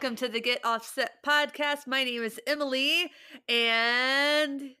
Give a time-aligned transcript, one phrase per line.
[0.00, 1.88] welcome to the Get Offset podcast.
[1.88, 3.10] My name is Emily,
[3.48, 4.76] and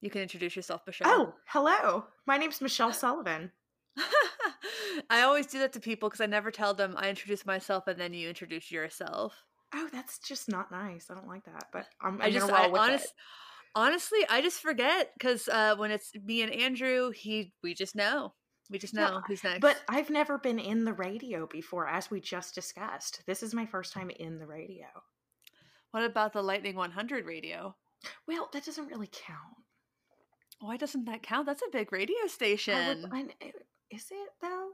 [0.00, 1.08] you can introduce yourself, Michelle.
[1.08, 2.06] Oh, hello.
[2.26, 3.52] My name's Michelle Sullivan.
[5.10, 8.00] I always do that to people because I never tell them I introduce myself and
[8.00, 9.32] then you introduce yourself.
[9.72, 11.06] Oh, that's just not nice.
[11.08, 13.12] I don't like that, but I'm, I'm I just, I, honest, it.
[13.76, 18.34] honestly, I just forget because uh, when it's me and Andrew, he we just know,
[18.72, 19.60] we just know who's next.
[19.60, 23.22] But I've never been in the radio before, as we just discussed.
[23.26, 24.86] This is my first time in the radio.
[25.92, 27.76] what about the Lightning 100 radio?
[28.26, 29.56] Well, that doesn't really count.
[30.60, 31.46] Why doesn't that count?
[31.46, 33.08] That's a big radio I would- station.
[33.12, 33.50] I- eh,
[33.90, 34.70] is it though?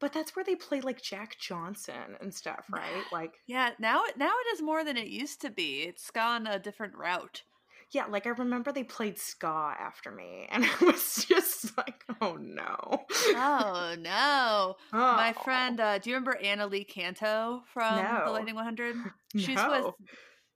[0.00, 3.04] But that's where they play like Jack Johnson and stuff, right?
[3.12, 5.82] Like, Yeah, now it now it is more than it used to be.
[5.82, 7.42] It's gone a different route.
[7.92, 12.36] Yeah, like I remember they played ska after me, and I was just like, oh
[12.40, 13.04] no.
[13.34, 14.76] Oh no.
[14.92, 18.96] My Oh, friend, uh, do you remember Anna Lee Canto from the Lightning 100?
[19.36, 19.94] She's with no.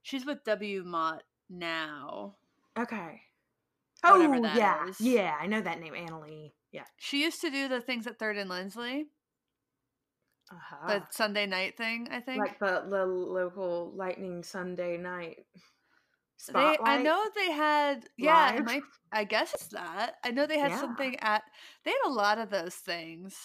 [0.01, 2.35] she's with WMOT now.
[2.77, 3.21] Okay.
[4.03, 4.19] Oh
[4.55, 5.01] yeah, is.
[5.01, 6.53] yeah, I know that name, Anna Lee.
[6.71, 6.83] Yeah.
[6.97, 9.07] She used to do the things at Third and Lindsley,
[10.51, 10.87] Uh-huh.
[10.87, 12.39] the Sunday night thing, I think.
[12.39, 15.45] like the the local Lightning Sunday night.
[16.53, 20.15] They, I know they had, yeah, it might, I guess it's that.
[20.23, 20.79] I know they had Yeah.
[20.79, 21.43] something at,
[21.83, 23.35] they had a lot of those things.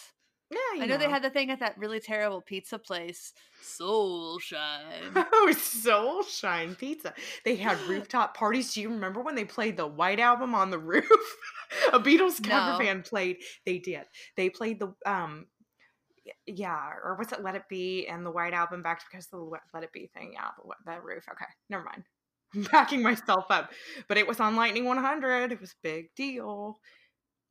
[0.50, 3.32] Yeah, I know, they had the thing at that really terrible pizza place,
[3.62, 5.14] Soul Shine.
[5.32, 7.14] Oh, Soul Shine Pizza.
[7.46, 8.74] They had rooftop parties.
[8.74, 11.08] Do you remember when they played the White Album on the roof?
[11.94, 12.78] A Beatles cover No.
[12.78, 13.38] band played.
[13.64, 14.02] They did.
[14.36, 15.46] They played the um,
[16.46, 19.38] yeah, or was it Let It Be and the White Album back because of the
[19.38, 20.32] Let- Let It Be thing?
[20.34, 21.24] Yeah, the, the roof.
[21.30, 22.04] Okay, never mind.
[22.72, 23.72] Backing myself up,
[24.08, 25.52] but it was on Lightning 100.
[25.52, 26.78] It was a big deal.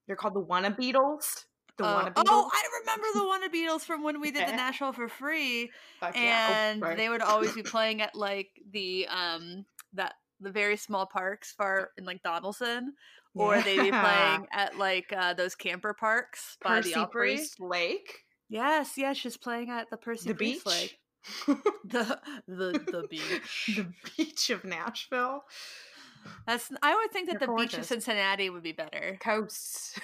[0.07, 1.45] They're called the WannaBeatles.
[1.77, 2.23] The Oh, WannaBeatles.
[2.27, 4.55] oh, I remember the WannaBeatles from when we did the Yeah.
[4.57, 6.47] Nashville for free, Fuck yeah.
[6.81, 11.05] Oh, and they would always be playing at like the um that the very small
[11.05, 12.87] parks far in like Donelson,
[13.35, 17.35] or they'd be playing at like uh, those camper parks by Percy the Opry.
[17.35, 18.23] Priest Lake.
[18.49, 20.73] Yes, yes, she's playing at the Percy the Priest beach.
[20.73, 20.97] Lake.
[21.85, 23.71] The the the beach.
[23.75, 23.87] the
[24.17, 25.43] beach of Nashville.
[26.45, 27.85] That's I would think that They're the beach of.
[27.85, 29.17] Cincinnati would be better.
[29.21, 29.99] Coasts.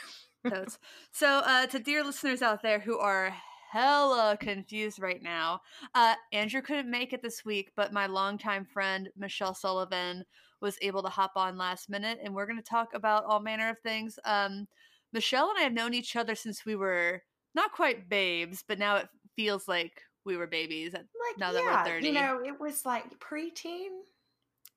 [1.11, 3.35] So, uh, to dear listeners out there who are
[3.71, 5.61] hella confused right now,
[5.93, 10.23] uh, Andrew couldn't make it this week, but my longtime friend Michelle Sullivan
[10.61, 13.69] was able to hop on last minute, and we're going to talk about all manner
[13.69, 14.17] of things.
[14.23, 14.67] Um,
[15.11, 17.23] Michelle and I have known each other since we were
[17.53, 20.93] not quite babes, but now it feels like we were babies.
[20.93, 22.07] At, Like Now that we're yeah, 30.
[22.07, 23.89] you know, it was like preteen.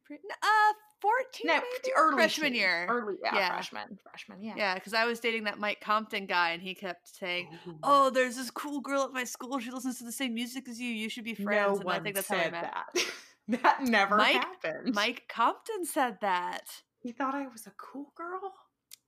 [0.07, 0.73] pre- uh,
[1.03, 1.93] fourteen, No, maybe?
[1.97, 2.61] early freshman teen.
[2.61, 2.87] year.
[2.89, 3.49] Early, yeah, Yeah.
[3.53, 4.55] freshman, freshman, yeah.
[4.57, 7.79] Yeah, because I was dating that Mike Compton guy, and he kept saying, Ooh.
[7.83, 9.59] oh, there's this cool girl at my school.
[9.61, 10.91] She listens to the same music as you.
[10.91, 11.69] You should be friends.
[11.69, 12.73] no and one I think that's how I met.
[12.73, 13.05] that.
[13.63, 14.95] that never Mike- happened.
[14.95, 16.65] Mike Compton said that.
[16.99, 18.53] he thought I was a cool girl.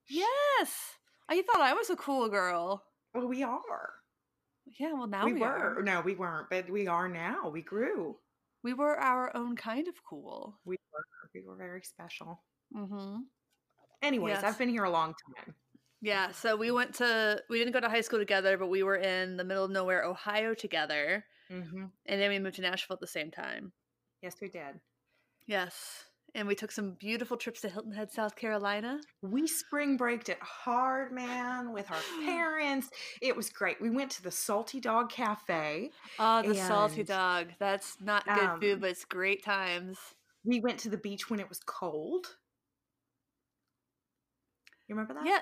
[0.09, 0.97] Yes.
[1.29, 2.83] I thought I was a cool girl.
[3.15, 3.91] Well, we are.
[4.79, 5.79] Yeah, well, now we, we, were.
[5.79, 5.83] are.
[5.83, 7.51] No, we weren't, but we are now.
[7.51, 8.17] We grew.
[8.63, 10.59] We were our own kind of cool.
[10.65, 11.05] We were.
[11.35, 12.43] We were very special.
[12.77, 13.17] Mm-hmm.
[14.03, 14.45] Anyways, Yes.
[14.45, 15.55] I've been here a long time.
[16.01, 18.97] Yeah, so we went to, we didn't go to high school together, but we were
[18.97, 21.25] in the middle of nowhere, Ohio together.
[21.51, 21.85] Mm-hmm.
[22.07, 23.73] And then we moved to Nashville at the same time.
[24.21, 24.81] Yes, we did.
[25.47, 26.05] Yes.
[26.35, 29.01] And we took some beautiful trips to Hilton Head, South Carolina.
[29.21, 32.89] We spring braked it hard, man, with our parents.
[33.21, 33.81] It was great.
[33.83, 35.91] We went to the Salty Dog Cafe.
[36.19, 37.49] Oh, the salty dog.
[37.59, 39.99] That's not good um, food, but it's great times.
[40.45, 42.27] We went to the beach when it was cold.
[44.89, 45.27] You remember that?
[45.27, 45.41] Yeah,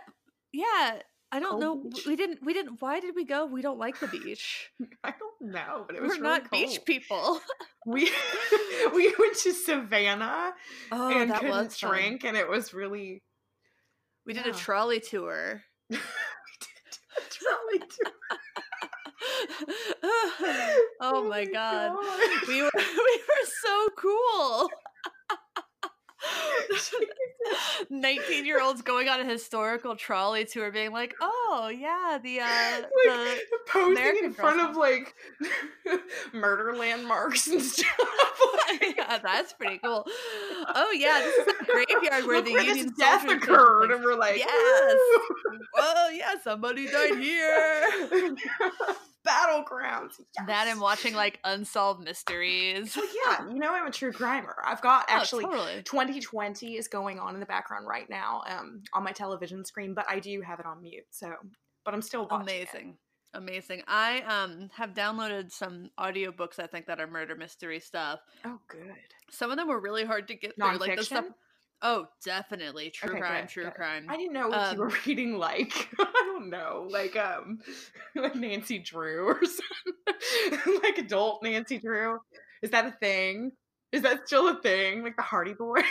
[0.52, 1.02] yeah.
[1.32, 1.76] I don't Cold know.
[1.90, 2.06] beach?
[2.06, 2.40] We didn't.
[2.44, 2.80] We didn't.
[2.82, 3.46] Why did we go?
[3.46, 4.70] We don't like the beach.
[5.04, 7.40] I don't know, but it was We're really not beach people.
[7.86, 8.10] We
[8.94, 10.52] we went to Savannah
[10.92, 11.90] Oh, and that couldn't was fun.
[11.90, 13.22] drink, and it was really
[14.26, 15.62] We did a trolley tour.
[15.88, 18.12] we did a trolley tour.
[20.02, 21.96] Oh, oh my god.
[22.48, 22.82] We were we
[23.28, 24.70] were so cool.
[27.90, 32.82] 19 year olds going on a historical trolley tour being like, oh yeah, the uh
[33.04, 33.38] the
[33.68, 35.14] posing American in front of like
[36.32, 37.86] murder landmarks and stuff.
[38.68, 40.06] Like, yeah, that's pretty cool.
[40.74, 44.16] Oh yeah, this is the graveyard where look the where Union death occurred, and we're
[44.16, 44.94] like, Yes.
[44.94, 48.36] "Woo!" Oh yeah, somebody died here.
[49.50, 50.20] Battlegrounds.
[50.46, 50.68] That yes.
[50.72, 52.96] and watching like unsolved mysteries.
[52.96, 54.54] Well, yeah, you know I'm a true crimer.
[54.64, 55.82] I've got Oh, actually totally.
[55.82, 60.06] 20/20 is going on in the background right now um, on my television screen, but
[60.08, 61.04] I do have it on mute.
[61.10, 61.32] So,
[61.84, 62.48] but I'm still watching.
[62.48, 62.68] it.
[62.72, 62.96] Amazing.
[63.32, 63.82] Amazing.
[63.86, 68.20] I um have downloaded some audiobooks I think that are murder mystery stuff.
[68.44, 68.94] Oh, good.
[69.30, 70.78] Some of them were really hard to get through.
[70.78, 71.34] Like the stuff Nonfiction?
[71.82, 72.90] Oh, definitely.
[72.90, 73.74] True Okay, crime, good, true good.
[73.74, 74.06] crime.
[74.08, 75.88] I didn't know what you Um, were reading like.
[75.98, 77.58] I don't know, like um,
[78.14, 82.18] like Nancy Drew or something, like adult Nancy Drew.
[82.62, 83.52] Is that a thing?
[83.92, 85.02] Is that still a thing?
[85.02, 85.82] Like the Hardy Boys?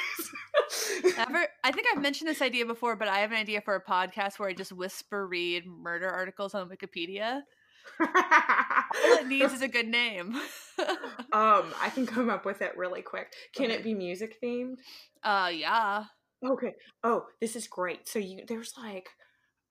[1.18, 3.84] Ever I think I've mentioned this idea before, but I have an idea for a
[3.84, 7.42] podcast where I just whisper read murder articles on Wikipedia.
[8.00, 10.36] All it needs is a good name.
[10.80, 13.34] um, I can come up with it really quick.
[13.56, 13.76] Can Okay.
[13.76, 14.78] it be music themed?
[15.24, 16.06] uh yeah.
[16.46, 16.74] Okay.
[17.04, 18.08] Oh, this is great.
[18.08, 19.10] So you there's like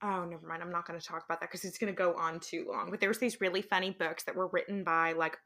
[0.03, 0.63] oh, never mind.
[0.63, 2.91] I'm not going to talk about that because it's going to go on too long.
[2.91, 5.37] But there's these really funny books that were written by like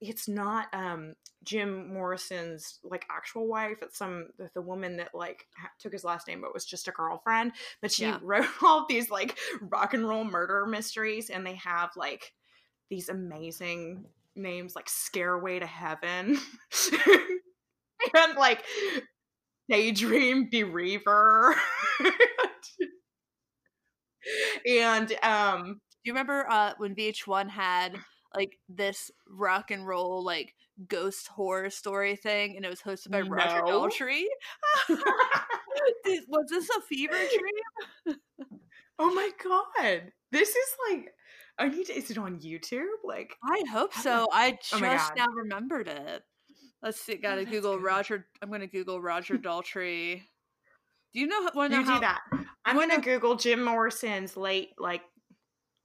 [0.00, 1.14] it's not um
[1.44, 3.78] Jim Morrison's like actual wife.
[3.82, 6.92] It's some the, woman that like ha- took his last name but was just a
[6.92, 7.52] girlfriend.
[7.80, 8.18] But she Yeah.
[8.22, 12.32] wrote all these like rock and roll murder mysteries, and they have like
[12.90, 16.38] these amazing names like Scareway to Heaven
[18.14, 18.64] and like
[19.68, 21.54] Daydream Bereaver.
[24.66, 27.96] and um Do you remember uh when VH1 had
[28.34, 30.54] like this rock and roll like
[30.88, 33.82] ghost horror story thing and it was hosted by Roger No.
[33.88, 34.24] Daltrey?
[36.28, 38.16] Was this a fever dream?
[38.98, 40.12] oh my god.
[40.30, 41.12] This is like
[41.58, 42.86] I need to is it on YouTube?
[43.04, 44.26] Like I hope so.
[44.32, 45.12] I Oh just God.
[45.16, 46.22] now remembered it.
[46.82, 47.16] Let's see.
[47.16, 47.84] Gotta that's Google good.
[47.84, 48.26] Roger.
[48.40, 50.22] I'm gonna Google Roger Daltrey.
[51.12, 51.46] Do you know?
[51.48, 51.94] To you know how?
[51.94, 52.20] do that.
[52.64, 55.02] I'm gonna Google Jim Morrison's late like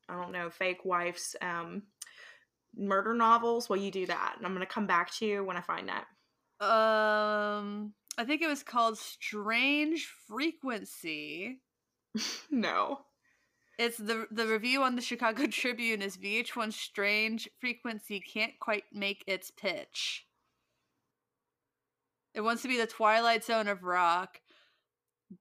[0.09, 1.83] I don't know, fake wife's um
[2.75, 3.69] murder novels.
[3.69, 4.35] Well you do that.
[4.37, 6.05] And I'm gonna come back to you when I find that.
[6.59, 11.61] Um, I think it was called Strange Frequency.
[12.51, 13.01] no.
[13.77, 19.23] It's the the review on the Chicago Tribune is VH1 Strange Frequency can't quite make
[19.27, 20.25] its pitch.
[22.33, 24.39] It wants to be the Twilight Zone of rock,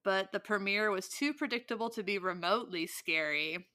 [0.05, 3.67] but the premiere was too predictable to be remotely scary.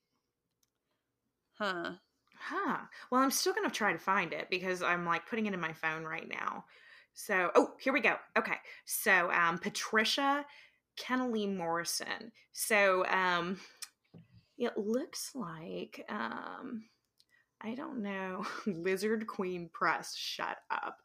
[1.57, 1.91] Huh.
[2.37, 2.77] Huh.
[3.11, 5.59] Well, I'm still going to try to find it because I'm like putting it in
[5.59, 6.65] my phone right now.
[7.13, 8.15] So, oh, here we go.
[8.37, 8.55] Okay.
[8.85, 10.45] So, um, Patricia
[10.99, 12.31] Kennealy Morrison.
[12.51, 13.59] So, um,
[14.57, 16.83] it looks like, um,
[17.63, 20.15] I don't know, Lizard Queen Press.
[20.15, 20.97] Shut up.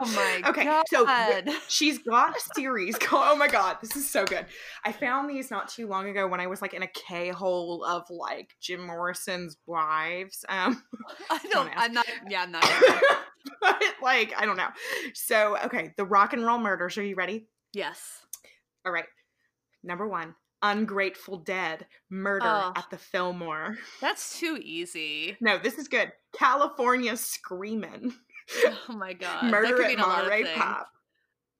[0.00, 0.84] Oh my okay, god.
[0.94, 3.24] Okay, so she's got a series called.
[3.28, 4.46] Oh my god, this is so good.
[4.84, 7.84] I found these not too long ago when I was like in a K hole
[7.84, 10.44] of like Jim Morrison's wives.
[10.48, 10.82] Um,
[11.30, 11.68] I don't.
[11.68, 11.84] ask.
[11.84, 12.06] I'm not.
[12.28, 12.64] Yeah, I'm not.
[13.60, 14.68] but like I don't know.
[15.14, 16.96] So okay, the rock and roll murders.
[16.98, 17.46] Are you ready?
[17.72, 18.00] yes.
[18.86, 19.04] All right.
[19.82, 22.72] Number one, Ungrateful Dead murder Oh.
[22.76, 23.76] at the Fillmore.
[24.00, 25.36] That's too easy.
[25.40, 26.12] No, this is good.
[26.36, 28.12] California Screaming.
[28.88, 29.50] Oh my god.
[29.50, 30.44] murder at Monterey.
[30.56, 30.88] Pop.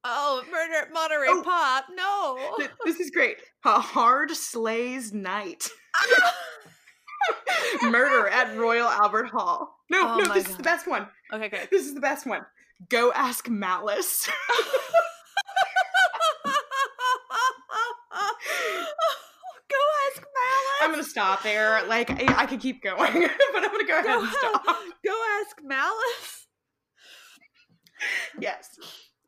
[0.04, 1.42] Oh, murder at Monterey Oh.
[1.42, 1.84] Pop.
[1.94, 2.54] No.
[2.56, 3.36] Th- This is great.
[3.66, 5.68] A hard sleighs night.
[7.82, 9.76] Murder at Royal Albert Hall.
[9.90, 11.06] No, Oh no, this is the best one.
[11.32, 11.68] okay, good.
[11.70, 12.40] This is the best one.
[12.88, 14.26] Go ask Malice.
[19.68, 20.77] Go ask Malice.
[20.88, 21.85] I'm gonna stop there.
[21.87, 22.99] Like I, I could keep going,
[23.52, 24.64] but I'm gonna go ahead Go, and stop.
[25.04, 26.47] go ask Malice.
[28.40, 28.68] Yes,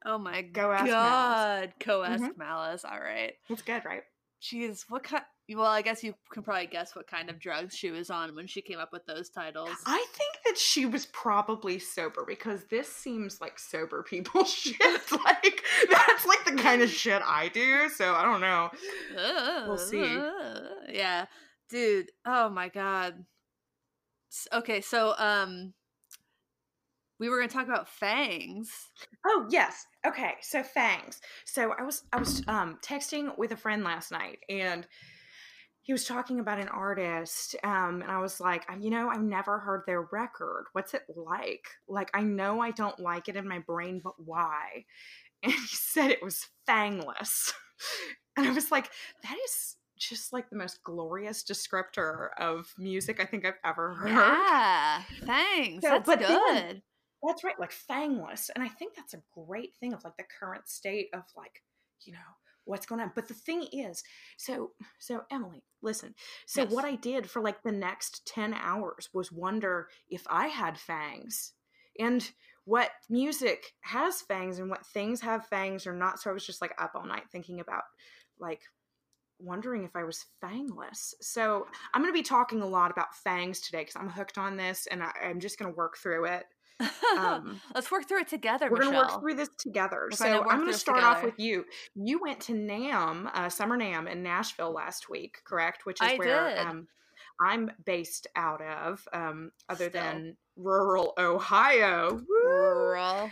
[0.07, 0.95] Oh my Go ask Malice.
[0.95, 1.75] god.
[1.85, 2.39] Go ask Mhm.
[2.39, 2.85] Malice.
[2.85, 3.35] All right.
[3.49, 4.03] that's good, right?
[4.43, 5.23] Jeez, what kind?
[5.53, 8.47] Well, I guess you can probably guess what kind of drugs she was on when
[8.47, 9.71] she came up with those titles.
[9.85, 14.81] I think that she was probably sober because this seems like sober people shit.
[14.81, 17.89] like that's like the kind of shit I do.
[17.91, 18.71] So I don't know.
[19.67, 20.15] We'll see.
[20.89, 21.27] Yeah,
[21.71, 22.11] dude.
[22.27, 23.25] Oh my god.
[24.53, 25.75] Okay, so um,
[27.21, 28.71] we were gonna talk about fangs.
[29.27, 29.87] Oh yes.
[30.07, 30.35] Okay.
[30.41, 31.21] So fangs.
[31.45, 34.87] So I was I was um texting with a friend last night and
[35.83, 39.59] he was talking about an artist um and I was like, you know, I've never
[39.59, 40.65] heard their record.
[40.73, 41.67] What's it like?
[41.87, 44.85] Like I know I don't like it in my brain, but why?
[45.43, 47.53] And he said it was fangless.
[48.37, 48.89] And I was like,
[49.23, 54.09] that is just like the most glorious descriptor of music I think I've ever heard.
[54.11, 55.83] Yeah, fangs.
[55.83, 56.21] So, That's good.
[56.57, 56.83] then-
[57.23, 58.51] That's right, like fangless.
[58.55, 61.63] And I think that's a great thing of like the current state of like,
[62.03, 62.19] you know,
[62.65, 63.13] what's going on.
[63.15, 64.03] But the thing is,
[64.39, 66.15] so so Emily, listen.
[66.47, 66.73] So Yes.
[66.73, 71.53] what I did for like the next 10 hours was wonder if I had fangs
[71.99, 72.31] and
[72.65, 76.21] what music has fangs and what things have fangs or not.
[76.21, 77.83] So I was just like up all night thinking about
[78.39, 78.63] like
[79.43, 81.15] wondering if I was fangless.
[81.21, 84.57] So I'm going to be talking a lot about fangs today because I'm hooked on
[84.57, 86.45] this and I, am just going to work through it.
[87.17, 88.71] Um, Let's work through it together.
[88.71, 90.09] We're going to work through this together.
[90.11, 91.65] We're so I'm going to start off with you.
[91.95, 95.87] You went to NAMM, uh, Summer NAMM in Nashville last week, correct?
[95.87, 96.89] Which is I where um,
[97.41, 100.03] I'm based out of, um, other Still.
[100.03, 102.13] than rural Ohio.
[102.13, 102.41] Woo!
[102.45, 103.31] Rural.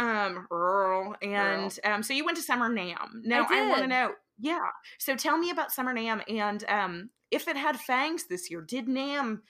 [0.00, 4.12] um rural and um so you went to summer NAMM now i, want to know
[4.38, 4.68] yeah
[4.98, 8.86] so tell me about summer NAMM and um if it had fangs this year did
[8.86, 9.40] NAMM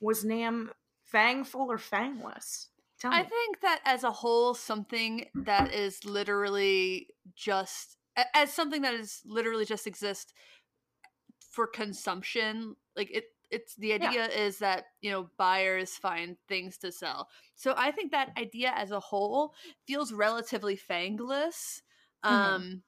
[0.00, 0.70] was NAMM
[1.12, 2.66] fangful or fangless
[2.98, 7.96] tell me I think that as a whole, something that is literally just
[8.34, 10.32] as something that is literally just exists
[11.50, 12.76] for consumption.
[12.96, 17.28] Like it, it's the idea is that you know buyers find things to sell.
[17.56, 19.54] So I think that idea as a whole
[19.86, 21.80] feels relatively fangless.
[22.28, 22.32] Mhm.
[22.32, 22.82] Um,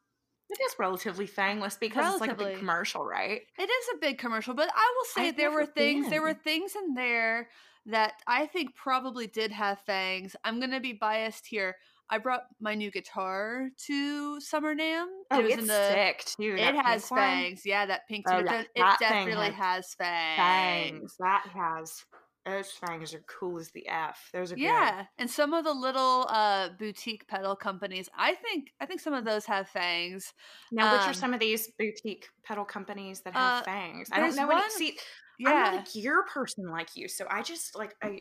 [0.53, 4.19] it is relatively fangless because it's like a big commercial right It is a big
[4.19, 7.49] commercial, but I will say I've there were things there were things in there
[7.87, 10.37] that I think probably did have fangs.
[10.45, 11.77] I'm gonna be biased here.
[12.11, 15.07] I brought my new guitar to Summer NAMM.
[15.31, 17.21] oh it was it's in the sick too it that has pink one.
[17.21, 17.63] fangs.
[17.65, 18.47] Yeah, that pink Oh, too.
[18.47, 20.37] It, yeah, that it definitely has has fangs.
[20.37, 22.05] fangs that has
[22.45, 24.63] those fangs are cool as the f those are good.
[24.63, 29.15] Yeah, and some of the little uh boutique pedal companies, I think I think some
[29.15, 30.33] of those have fangs.
[30.73, 34.19] now which are Um, some of these boutique pedal companies that have uh, fangs i
[34.21, 34.99] don't know any one- see
[35.39, 35.51] Yeah.
[35.51, 38.21] I'm not a gear person like you, so I just like I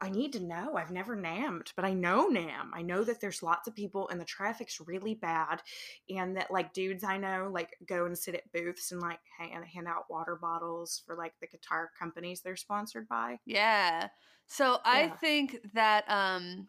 [0.00, 0.76] I need to know.
[0.76, 2.70] I've never nammed, but I know NAMM.
[2.72, 5.60] I know that there's lots of people and the traffic's really bad
[6.08, 9.64] and that like dudes I know like go and sit at booths and like hand,
[9.66, 13.40] hand out water bottles for like the guitar companies they're sponsored by.
[13.44, 14.08] Yeah.
[14.46, 15.16] So I Yeah.
[15.20, 16.68] think that um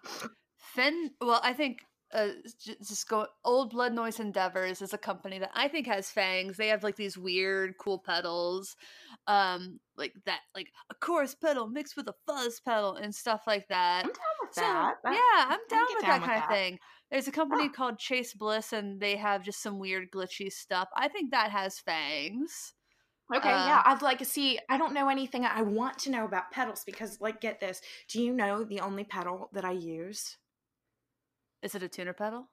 [0.58, 5.52] Fen well, I think uh just go Old Blood Noise Endeavors is a company that
[5.54, 6.58] I think has fangs.
[6.58, 8.76] They have like these weird cool pedals.
[9.28, 13.68] Um like that like a chorus pedal mixed with a fuzz pedal and stuff like
[13.70, 14.06] that.
[14.06, 14.96] I'm down with So that.
[15.04, 16.80] That- yeah, I'm down with down that with kind of thing.
[17.12, 20.88] There's a company called Chase Bliss and they have just some weird glitchy stuff.
[20.96, 22.74] I think that has fangs.
[23.34, 24.60] Okay, yeah, I'd like to see.
[24.70, 25.46] I don't know anything.
[25.46, 27.82] I want to know about pedals because, like, get this.
[28.10, 30.36] Do you know the only pedal that I use?
[31.62, 32.48] Is it a tuner pedal?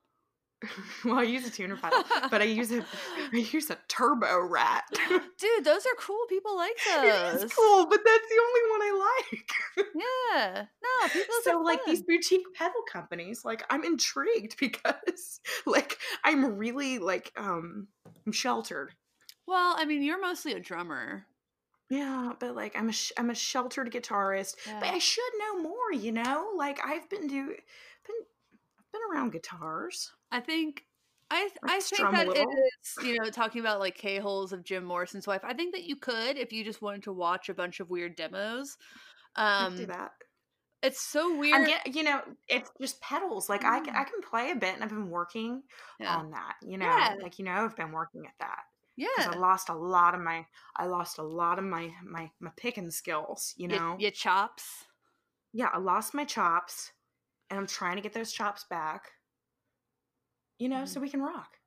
[1.04, 2.84] well, I use a tuner pedal, but I use a
[3.32, 4.84] I use a turbo rat.
[5.38, 6.18] Dude, those are cool.
[6.28, 7.42] People like those.
[7.44, 9.86] it's cool, but that's the only one I like.
[9.94, 10.64] Yeah.
[10.82, 16.98] No, people so like these boutique pedal companies, like I'm intrigued because like I'm really
[16.98, 17.86] like um
[18.26, 18.94] I'm sheltered.
[19.46, 21.24] Well, I mean, you're mostly a drummer.
[21.88, 25.92] Yeah, but like I'm a sh- I'm a sheltered guitarist, but I should know more,
[25.92, 26.50] you know?
[26.54, 27.54] Like I've been do
[28.98, 30.12] been around guitars.
[30.30, 30.84] I think
[31.30, 34.84] I I think that it is, you know, talking about like K holes of Jim
[34.84, 35.42] Morrison's wife.
[35.44, 38.16] I think that you could if you just wanted to watch a bunch of weird
[38.16, 38.76] demos.
[39.36, 40.12] I Um do that.
[40.82, 41.66] it's so weird.
[41.66, 43.48] get, you know, it's just pedals.
[43.48, 44.00] Like I, can, Mm.
[44.00, 45.62] I can play a bit, and I've been working
[46.00, 46.16] yeah.
[46.16, 46.54] on that.
[46.62, 47.16] You know, Yeah.
[47.20, 48.62] like you know, I've been working at that.
[48.96, 49.30] because yeah.
[49.32, 52.90] I lost a lot of my I lost a lot of my my my picking
[52.90, 53.96] skills, you know.
[53.98, 54.86] your chops.
[55.52, 56.92] Yeah, I lost my chops
[57.50, 59.12] and I'm trying to get those chops back.
[60.58, 60.88] You know, Mhm.
[60.88, 61.58] so we can rock.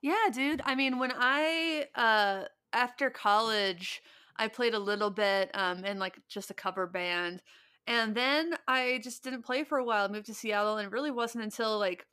[0.00, 0.62] Yeah, dude.
[0.64, 4.02] I mean, when I uh after college,
[4.36, 7.42] I played a little bit um in like just a cover band.
[7.86, 10.04] And then I just didn't play for a while.
[10.04, 12.06] I moved to Seattle and it really wasn't until like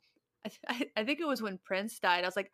[0.44, 0.60] I, th-
[0.96, 2.24] I, I think it was when Prince died.
[2.24, 2.52] I was like,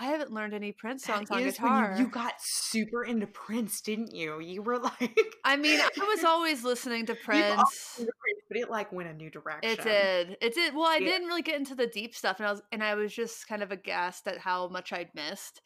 [0.00, 1.94] I haven't learned any Prince That songs on is guitar.
[1.98, 4.40] you, you got super into Prince, didn't you?
[4.40, 7.96] You were like I mean, I was always listening to Prince.
[7.96, 8.08] Prince,
[8.48, 9.78] but it like went a new direction.
[9.78, 10.36] It did.
[10.40, 10.74] It did.
[10.74, 11.06] Well, I Yeah.
[11.08, 13.62] didn't really get into the deep stuff, and I was and I was just kind
[13.62, 15.60] of aghast at how much I'd missed,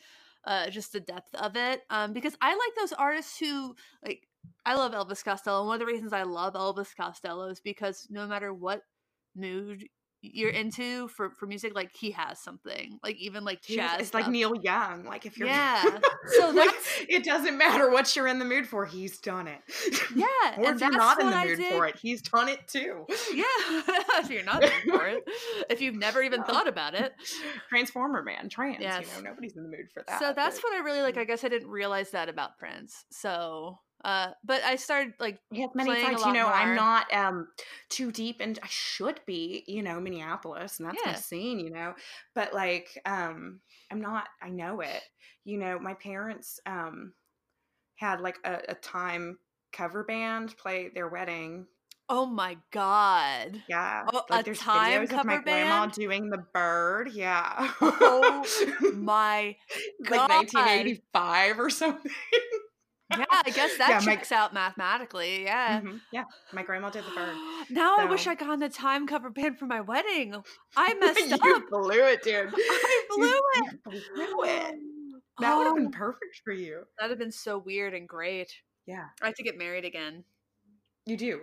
[0.44, 1.82] uh, just the depth of it.
[1.90, 3.74] Um, because I like those artists who
[4.04, 4.20] like.
[4.66, 8.06] I love Elvis Costello, and one of the reasons I love Elvis Costello is because
[8.10, 8.80] no matter what
[9.34, 9.84] mood
[10.32, 12.98] you're into for for music, like he has something.
[13.02, 14.00] Like even like jazz.
[14.00, 14.28] it's like.
[14.28, 15.04] Neil Young.
[15.04, 15.82] Like if you're Yeah.
[16.38, 19.58] So Like, that's it doesn't matter what you're in the mood for, he's done it.
[20.14, 20.26] yeah,
[20.58, 21.72] or if you're not in the I mood did.
[21.72, 23.04] for it, he's done it too.
[23.34, 23.44] Yeah,
[24.18, 25.24] if you're not in for it,
[25.70, 26.46] if you've never even No.
[26.46, 27.12] thought about it.
[27.68, 28.78] Transformer man, trans.
[28.80, 29.04] Yes.
[29.16, 30.18] You know, nobody's in the mood for that.
[30.18, 31.16] so that's but what I really like.
[31.16, 31.20] Mm.
[31.20, 33.04] I guess I didn't realize that about Prince.
[33.10, 36.22] So, uh, but I started like has many playing a sides.
[36.22, 36.54] lot You know, more.
[36.54, 37.48] I'm not um
[37.88, 39.64] too deep, and I should be.
[39.66, 41.58] You know, Minneapolis, and that's my scene.
[41.58, 41.94] You know,
[42.34, 44.28] but like, um, I'm not.
[44.42, 45.02] I know it.
[45.44, 47.12] You know, my parents um
[47.96, 49.38] had like a, a time
[49.72, 51.66] cover band play their wedding
[52.08, 53.62] Oh my god.
[53.66, 54.04] Yeah.
[54.12, 55.92] Oh, like a there's time videos of my cover grandma band?
[55.94, 57.10] doing the bird.
[57.14, 57.72] Yeah.
[57.80, 58.46] Oh
[58.94, 59.56] my
[60.04, 60.10] god.
[60.10, 62.12] like 1985 or something.
[63.18, 65.44] Yeah, I guess that Yeah, my- checks out mathematically.
[65.44, 65.80] Yeah.
[65.80, 66.24] Mhm, Yeah.
[66.52, 67.36] My grandma did the bird.
[67.70, 70.34] now I wish I got on the time cover band for my wedding.
[70.76, 71.40] I messed up.
[71.44, 72.52] you blew it, dude.
[72.56, 73.78] I blew You- it.
[74.16, 74.74] you blew it.
[75.40, 76.84] That would have Oh, been perfect for you.
[76.96, 78.52] That'd have been so weird and great.
[78.86, 79.06] Yeah.
[79.20, 80.22] I have to get married again.
[81.06, 81.40] You do.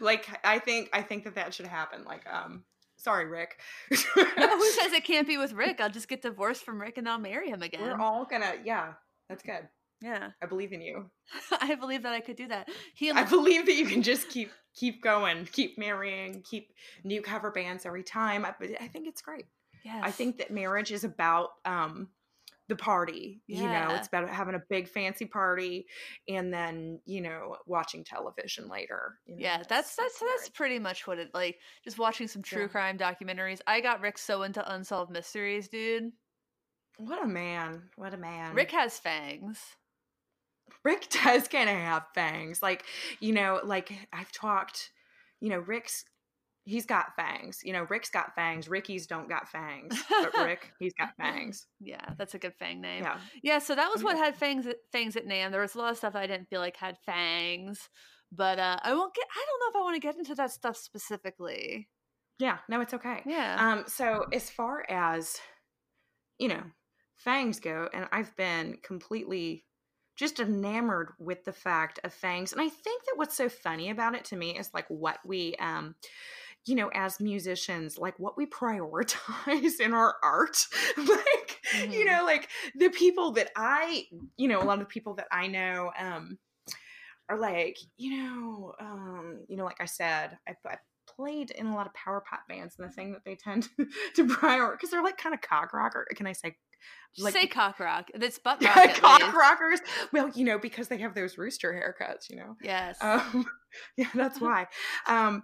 [0.00, 2.02] like I think I think that that should happen.
[2.04, 2.64] Like um
[2.96, 3.60] sorry Rick.
[3.90, 5.80] No, who says it can't be with Rick?
[5.80, 7.82] I'll just get divorced from Rick and I'll marry him again.
[7.82, 8.94] We're all gonna yeah,
[9.28, 9.68] that's good.
[10.02, 11.10] Yeah, I believe in you.
[11.60, 12.68] I believe that I could do that.
[12.94, 16.72] He I believe that you can just keep keep going, keep marrying, keep
[17.04, 18.44] new cover bands every time.
[18.44, 19.46] I, I think it's great.
[19.84, 20.00] yes.
[20.02, 22.08] I think that marriage is about um
[22.68, 23.42] the party.
[23.48, 25.86] You know, it's about having a big fancy party
[26.28, 29.18] and then, you know, watching television later.
[29.26, 30.52] You know, Yeah, that's that's that's marriage.
[30.54, 31.58] pretty much what it like.
[31.82, 32.68] Just watching some true Yeah.
[32.68, 33.58] crime documentaries.
[33.66, 36.12] I got Rick so into unsolved mysteries, dude.
[36.98, 37.90] what a man.
[37.96, 38.54] What a man.
[38.54, 39.58] Rick has fangs.
[40.84, 42.62] Rick does kind of have fangs.
[42.62, 42.84] Like,
[43.20, 44.90] you know, like I've talked,
[45.40, 46.04] you know, Rick's
[46.64, 47.60] he's got fangs.
[47.64, 48.68] You know, Rick's got fangs.
[48.68, 50.00] Ricky's don't got fangs.
[50.08, 51.66] But Rick, he's got fangs.
[51.80, 53.02] Yeah, that's a good fang name.
[53.02, 53.18] Yeah.
[53.42, 55.50] Yeah, so that was Oh, what had fangs at, fangs at name.
[55.50, 57.88] There was a lot of stuff I didn't feel like had fangs,
[58.30, 59.26] but uh, I won't get.
[59.34, 61.88] I don't know if I want to get into that stuff specifically.
[62.38, 62.58] Yeah.
[62.68, 63.22] No, it's okay.
[63.26, 63.56] Yeah.
[63.58, 65.36] Um, so as far as
[66.38, 66.62] you know,
[67.16, 69.64] fangs go, and I've been completely
[70.20, 72.52] just enamored with the fact of fangs.
[72.52, 75.56] And I think that what's so funny about it to me is like what we
[75.56, 75.96] um
[76.66, 80.58] you know, as musicians, like what we prioritize in our art.
[80.98, 81.60] like,
[81.90, 82.06] you Mhm.
[82.06, 85.46] know, like the people that I, you know, a lot of the people that I
[85.46, 86.38] know, um,
[87.28, 91.74] are like, you know, um, you know, like I said, I, I played in a
[91.74, 93.68] lot of power pop bands, and the thing that they tend
[94.16, 96.06] to prioritize because they're like kind of cock rocker.
[96.14, 96.56] Can I say
[97.18, 98.08] like- Say cock rock.
[98.14, 98.94] It's butt rock.
[98.94, 99.34] cock least.
[99.34, 99.80] rockers?
[100.12, 102.56] Well, you know, because they have those rooster haircuts, you know.
[102.62, 102.96] Yes.
[103.00, 103.46] Um,
[103.96, 104.66] yeah, that's why.
[105.06, 105.42] Um,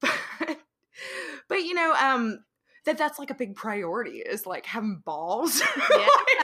[0.00, 0.58] but,
[1.48, 2.44] but you know, um,
[2.86, 5.60] that that's like a big priority is like having balls.
[5.60, 5.90] Like,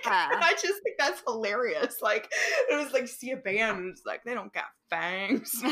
[0.06, 0.28] Yeah.
[0.32, 1.96] and I just think that's hilarious.
[2.00, 2.28] Like
[2.70, 5.52] it was like see a band and it's like they don't got fangs.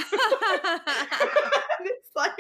[1.81, 2.35] it's like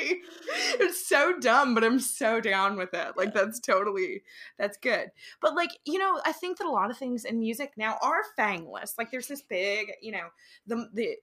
[0.80, 3.16] it's so dumb, but I'm so down with it.
[3.16, 4.22] Like that's totally
[4.58, 5.10] that's good.
[5.40, 8.22] But like, you know, I think that a lot of things in music now are
[8.38, 8.96] fangless.
[8.98, 10.28] Like there's this big, you know,
[10.66, 11.16] the the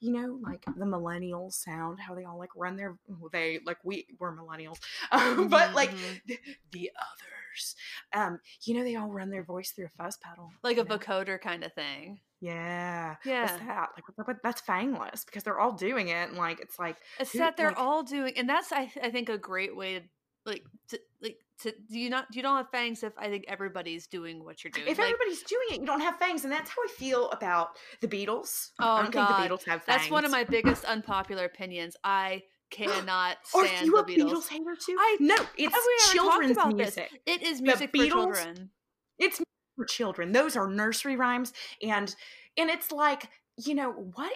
[0.00, 2.96] you know, like the millennial sound, how they all like run their
[3.32, 4.78] they like we were millennials.
[5.12, 6.20] Um, but like Mhm.
[6.26, 6.38] the,
[6.72, 7.76] the others.
[8.12, 10.50] Um, you know, they all run their voice through a fuzz pedal.
[10.62, 10.98] like a know?
[10.98, 12.18] vocoder kind of thing.
[12.44, 13.10] Yeah.
[13.10, 13.58] What's Yeah.
[13.66, 13.88] that?
[13.96, 17.56] Like, that's fangless because they're all doing it, and like, it's like, It's who- that
[17.56, 20.04] they're like- all doing, and that's I, I think a great way to
[20.46, 24.06] like to like to do you not you don't have fangs if I think everybody's
[24.06, 24.86] doing what you're doing.
[24.88, 27.70] if like, everybody's doing it, you don't have fangs, and that's how I feel about
[28.02, 28.72] the Beatles.
[28.78, 29.26] Oh, I don't God.
[29.26, 30.00] think the Beatles have fangs.
[30.00, 31.96] that's one of my biggest unpopular opinions.
[32.04, 34.30] I cannot Are stand you the a Beatles.
[34.32, 34.96] Beatles hater too?
[34.98, 35.74] I- no, Have it's
[36.12, 36.96] we children's about this?
[36.96, 37.22] music.
[37.24, 38.70] It is The music for children.
[39.18, 39.40] It's
[39.76, 40.32] for children.
[40.32, 42.14] Those are nursery rhymes, and
[42.56, 44.32] and it's like you know what?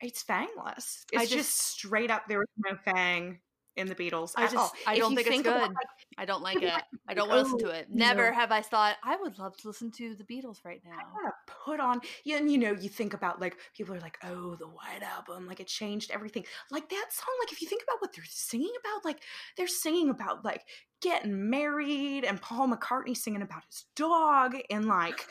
[0.00, 1.04] It's fangless.
[1.12, 2.24] It's I just, just- straight up.
[2.28, 3.38] There was no fang
[3.76, 4.68] in the Beatles I at all.
[4.68, 5.74] just I If don't you think, it's about, good.
[5.74, 5.86] like,
[6.18, 6.72] I don't like it.
[7.08, 7.86] I don't like, want to listen oh, to it.
[7.90, 10.92] Never have I thought I would love to listen to the Beatles right now.
[10.92, 14.00] I want to put on, yeah, and you know, you think about like people are
[14.00, 16.44] like, oh, the White Album, like it changed everything.
[16.70, 19.22] Like that song, like if you think about what they're singing about, like
[19.56, 20.62] they're singing about like
[21.00, 25.26] getting married and Paul McCartney singing about his dog and like,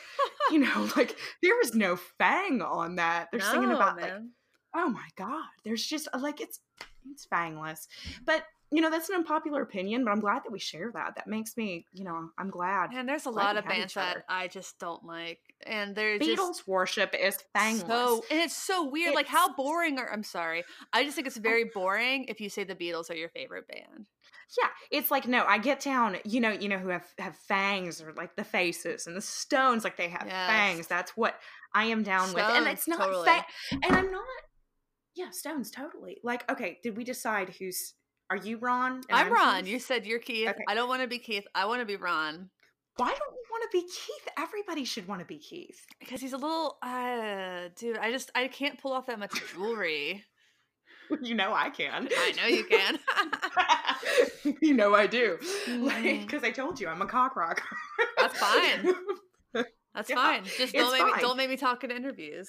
[0.50, 3.28] you know, like there is no fang on that.
[3.32, 4.30] They're singing No, about like, man.
[4.74, 6.60] Oh my god, there's just uh, like it's
[7.10, 7.86] it's fangless,
[8.24, 8.44] but.
[8.74, 11.14] You know that's an unpopular opinion, but I'm glad that we share that.
[11.16, 12.94] That makes me, you know, I'm glad.
[12.94, 14.24] And there's a lot of bands that.
[14.30, 17.86] I just don't like, and they're Beatles just worship is fangless.
[17.86, 19.14] so, and it's so weird.
[19.14, 19.54] like how Oh.
[19.58, 20.10] boring are?
[20.10, 20.64] I'm sorry.
[20.90, 24.06] I just think it's very boring if you say the Beatles are your favorite band.
[24.58, 26.16] Yeah, it's like no, I get down.
[26.24, 29.84] You know, you know who have have fangs or like the faces and the Stones,
[29.84, 30.48] like they have Yes.
[30.48, 30.86] fangs.
[30.86, 31.38] That's what
[31.74, 33.26] I am down with, and it's not totally.
[33.28, 33.44] fa-
[33.82, 34.24] and I'm not.
[35.14, 36.18] Yeah, Stones, totally.
[36.24, 37.94] Like, okay, did we decide who's?
[38.30, 38.92] Are you Ron?
[38.94, 39.62] and I'm Ron.
[39.64, 39.72] Keith?
[39.72, 40.48] You said you're Keith.
[40.48, 40.64] Okay.
[40.68, 41.44] I don't want to be Keith.
[41.54, 42.48] I want to be Ron
[42.96, 44.28] Why don't you want to be Keith?
[44.38, 45.84] Everybody should want to be Keith.
[46.00, 47.98] because he's a little, uh, dude.
[47.98, 50.24] I just I can't pull off that much jewelry.
[51.22, 52.08] you know I can.
[52.16, 52.98] I know you can.
[54.62, 55.38] you know I do.
[55.68, 56.20] Like, Mhm.
[56.22, 57.62] because I told you I'm a cock rocker.
[58.18, 58.94] That's fine.
[59.94, 60.44] That's Yeah, fine.
[60.44, 62.48] Just don't make me, don't make me talk in interviews.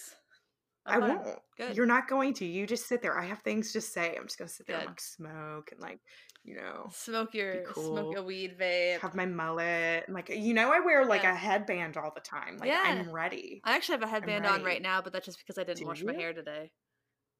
[0.85, 1.39] I Okay, won't.
[1.57, 1.77] Good.
[1.77, 2.45] You're not going to.
[2.45, 3.17] You just sit there.
[3.17, 4.15] I have things to say.
[4.17, 5.99] I'm just gonna sit there and like smoke and like,
[6.43, 8.17] you know, smoke your smoke cool.
[8.17, 8.99] a weed vape.
[8.99, 10.03] have my mullet.
[10.07, 11.31] and, Like, you know, I wear like Yeah.
[11.33, 12.57] a headband all the time.
[12.57, 12.81] Like, Yeah.
[12.85, 13.61] I'm ready.
[13.63, 15.85] I actually have a headband on right now, but that's just because I didn't Do
[15.87, 16.71] wash my hair today.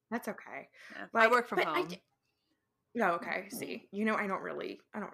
[0.10, 0.69] That's okay.
[0.95, 1.06] Yeah.
[1.13, 1.88] I work from I home.
[1.88, 2.01] d-
[2.95, 3.47] No, okay.
[3.47, 3.58] Mm-hmm.
[3.58, 5.13] See, you know, I don't really, I don't,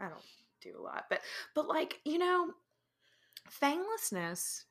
[0.00, 0.22] I don't
[0.62, 1.20] do a lot, but,
[1.54, 2.52] but like, you know,
[3.60, 4.64] fanglessness,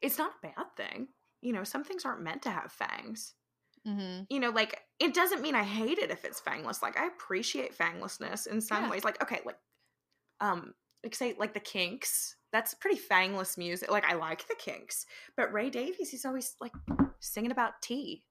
[0.00, 1.08] it's not a bad thing.
[1.40, 3.34] You know, some things aren't meant to have fangs.
[3.86, 6.82] hmm You know, like it doesn't mean I hate it if it's fangless.
[6.82, 8.90] Like I appreciate fanglessness in some Yeah.
[8.90, 9.04] ways.
[9.04, 9.58] Like okay, like,
[10.40, 10.74] um,
[11.04, 12.36] like say like the Kinks.
[12.52, 13.90] That's pretty fangless music.
[13.90, 16.72] Like I like the Kinks, but Ray Davies, he's always like
[17.20, 18.24] singing about tea.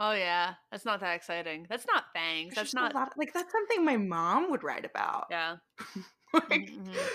[0.00, 1.66] Oh yeah, that's not that exciting.
[1.68, 2.54] That's not fangs.
[2.54, 2.94] There's That's not.
[2.94, 5.26] lot like that's something my mom would write about.
[5.30, 5.56] Yeah.
[6.32, 7.08] like, Mhm, mhm.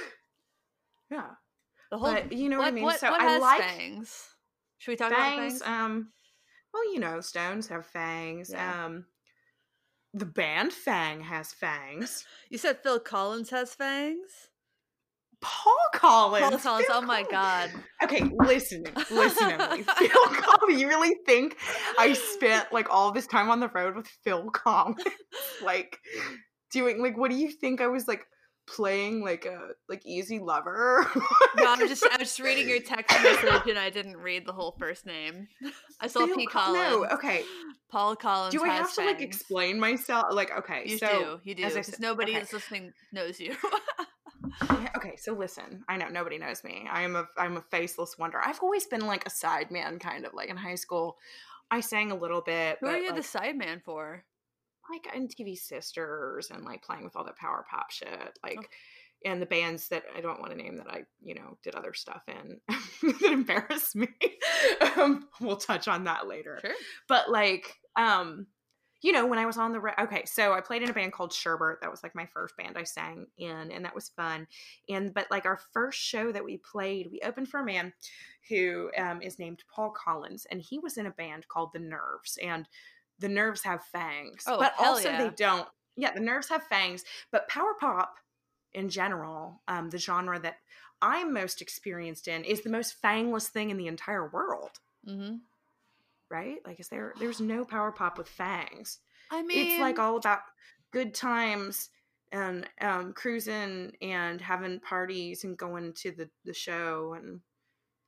[1.09, 1.29] yeah.
[1.91, 2.13] The whole.
[2.13, 2.83] But you know what, what I mean.
[2.85, 4.32] what, so what I like fangs?
[4.83, 5.61] Should we talk about fangs.
[5.61, 5.61] fangs?
[5.61, 6.11] Um,
[6.73, 8.49] well, you know, stones have fangs.
[8.51, 8.85] Yeah.
[8.85, 9.05] Um,
[10.13, 12.25] the band Fang has fangs.
[12.49, 14.49] You said Phil Collins has fangs.
[15.39, 16.49] Paul Collins.
[16.49, 16.85] Paul Collins.
[16.87, 17.71] Phil Oh my god.
[18.03, 19.83] Okay, listen, listen, Emily.
[19.97, 20.81] Phil Collins.
[20.81, 21.57] You really think
[21.97, 25.01] I spent like all this time on the road with Phil Collins?
[25.63, 25.97] like
[26.71, 28.25] doing like what do you think I was like
[28.65, 31.09] playing like a like easy lover?
[31.57, 34.53] No, I'm just I was just reading your text message and I didn't read the
[34.53, 35.47] whole first name.
[35.99, 36.45] I saw Phil P.
[36.47, 36.77] Collins.
[36.77, 37.43] No, okay.
[37.91, 38.53] Paul Collins.
[38.53, 40.27] Do I have to like explain myself?
[40.31, 41.49] Like, okay, You so do.
[41.49, 41.63] You do.
[41.63, 42.39] Because nobody okay.
[42.39, 43.55] that's listening knows you.
[44.95, 45.83] Okay, so listen.
[45.87, 46.87] I know nobody knows me.
[46.89, 48.39] I am a I'm a faceless wonder.
[48.43, 51.17] I've always been like a sideman, kind of like in high school.
[51.69, 52.77] I sang a little bit.
[52.79, 54.23] Who are you like, the sideman for?
[54.89, 59.29] Like MTV Sisters and like playing with all the power pop shit, like Oh.
[59.29, 61.93] and the bands that I don't want to name that I you know did other
[61.93, 62.59] stuff in
[63.01, 64.07] that embarrass me.
[64.97, 66.59] um, we'll touch on that later.
[66.61, 66.73] Sure.
[67.07, 68.47] But like, um,
[69.01, 71.11] you know, when I was on the re- okay, so I played in a band
[71.11, 71.81] called Sherbert.
[71.81, 74.47] That was like my first band I sang in, and that was fun.
[74.89, 77.91] And but like our first show that we played, we opened for a man
[78.49, 82.37] who um, is named Paul Collins, and he was in a band called the Nerves,
[82.41, 82.65] and
[83.19, 85.23] the Nerves have fangs, Oh, but also yeah.
[85.23, 85.67] they don't.
[85.95, 88.15] Yeah, the Nerves have fangs, but power pop
[88.73, 90.57] in general, um, the genre that
[91.01, 94.71] I'm most experienced in, is the most fangless thing in the entire world
[95.07, 95.35] Mm-hmm.
[96.29, 96.57] right?
[96.65, 97.13] Like, is there?
[97.19, 98.99] There's no power pop with fangs.
[99.31, 100.39] I mean, it's like all about
[100.91, 101.89] good times
[102.31, 107.41] and um, cruising and having parties and going to the the show and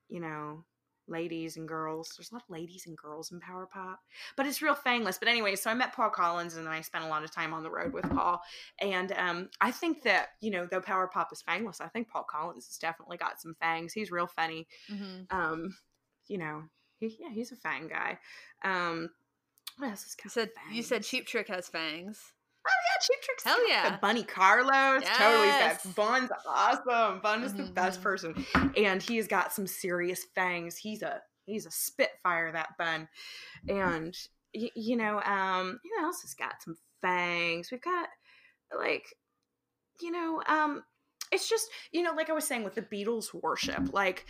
[0.09, 0.63] you know,
[1.07, 2.13] ladies and girls.
[2.17, 3.99] There's a lot of ladies and girls in power pop,
[4.35, 5.19] but it's real fangless.
[5.19, 7.53] But anyway, so I met Paul Collins and then I spent a lot of time
[7.53, 8.41] on the road with Paul.
[8.79, 12.25] And um, I think that you know, though power pop is fangless, I think Paul
[12.29, 13.93] Collins has definitely got some fangs.
[13.93, 15.31] He's real funny mhm.
[15.31, 15.75] um
[16.27, 16.63] you know
[16.99, 18.17] he, yeah he's a fang guy
[18.63, 19.09] um
[19.77, 21.03] what else is you said you said?
[21.03, 22.31] Cheap Trick has fangs.
[23.05, 23.91] Cheap tricks Hell yeah.
[23.91, 25.83] the bunny carlos totally Yes.
[25.85, 27.19] got bun's awesome.
[27.21, 28.03] Bun is the Mhm, best mhm.
[28.03, 28.45] person
[28.77, 30.77] and he's got some serious fangs.
[30.77, 33.07] He's a he's a spitfire that bun.
[33.67, 34.17] And
[34.53, 37.71] y- you know um who else has got some fangs?
[37.71, 38.09] We've got
[38.77, 39.05] like
[40.01, 40.83] you know um
[41.31, 44.25] it's just you know like i was saying with the beatles worship like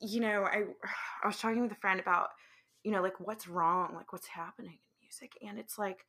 [0.00, 0.62] you know i
[1.24, 2.28] i was talking with a friend about
[2.82, 3.94] you know like what's wrong?
[3.94, 5.32] Like what's happening in music?
[5.46, 6.04] And it's like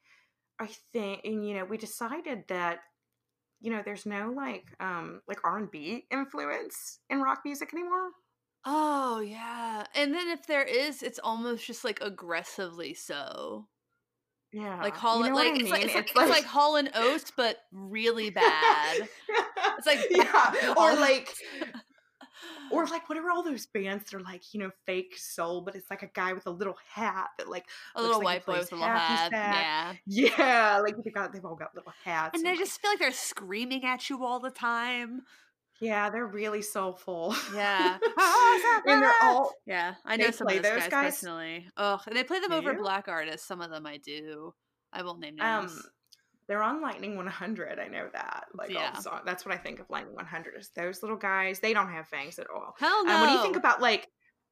[0.59, 2.79] i think and you know we decided that
[3.61, 8.09] you know there's no like um like r&b influence in rock music anymore
[8.67, 13.67] Oh yeah, and then if there is, it's almost just like aggressively so.
[14.51, 15.89] yeah Like You Hall, know like, I it's like mean?
[15.89, 19.07] it's like it's like Hall and Oates, but really bad.
[19.77, 21.31] It's like yeah or like
[22.71, 25.75] or like what are all those bands that are like you know fake soul but
[25.75, 28.59] it's like a guy with a little hat that like a little like white boy
[28.59, 29.93] with a little hat, yeah.
[30.05, 32.99] yeah like they got they've all got little hats And they like- just feel like
[32.99, 35.21] they're screaming at you all the time.
[35.81, 37.97] yeah they're really soulful Yeah.
[38.87, 41.05] and they're all Yeah, I know some of those, guys, guys?
[41.13, 41.67] personally.
[41.77, 42.79] Oh, and they play them Do over you?
[42.79, 43.47] black artists.
[43.47, 44.53] Some of them I do.
[44.93, 45.71] I won't name names.
[45.71, 45.81] um
[46.47, 48.93] they're on lightning 100 i know that like Yeah.
[48.99, 52.07] song, that's what i think of lightning 100 is those little guys they don't have
[52.07, 53.13] fangs at all Hell no.
[53.15, 54.07] Um, what do you think about like?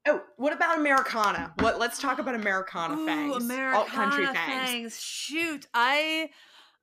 [0.05, 1.53] Oh, what about Americana?
[1.59, 1.79] What?
[1.79, 3.35] Let's talk about Americana Ooh, fangs.
[3.45, 4.99] Americana alt country fangs.
[5.01, 6.29] Shoot, I,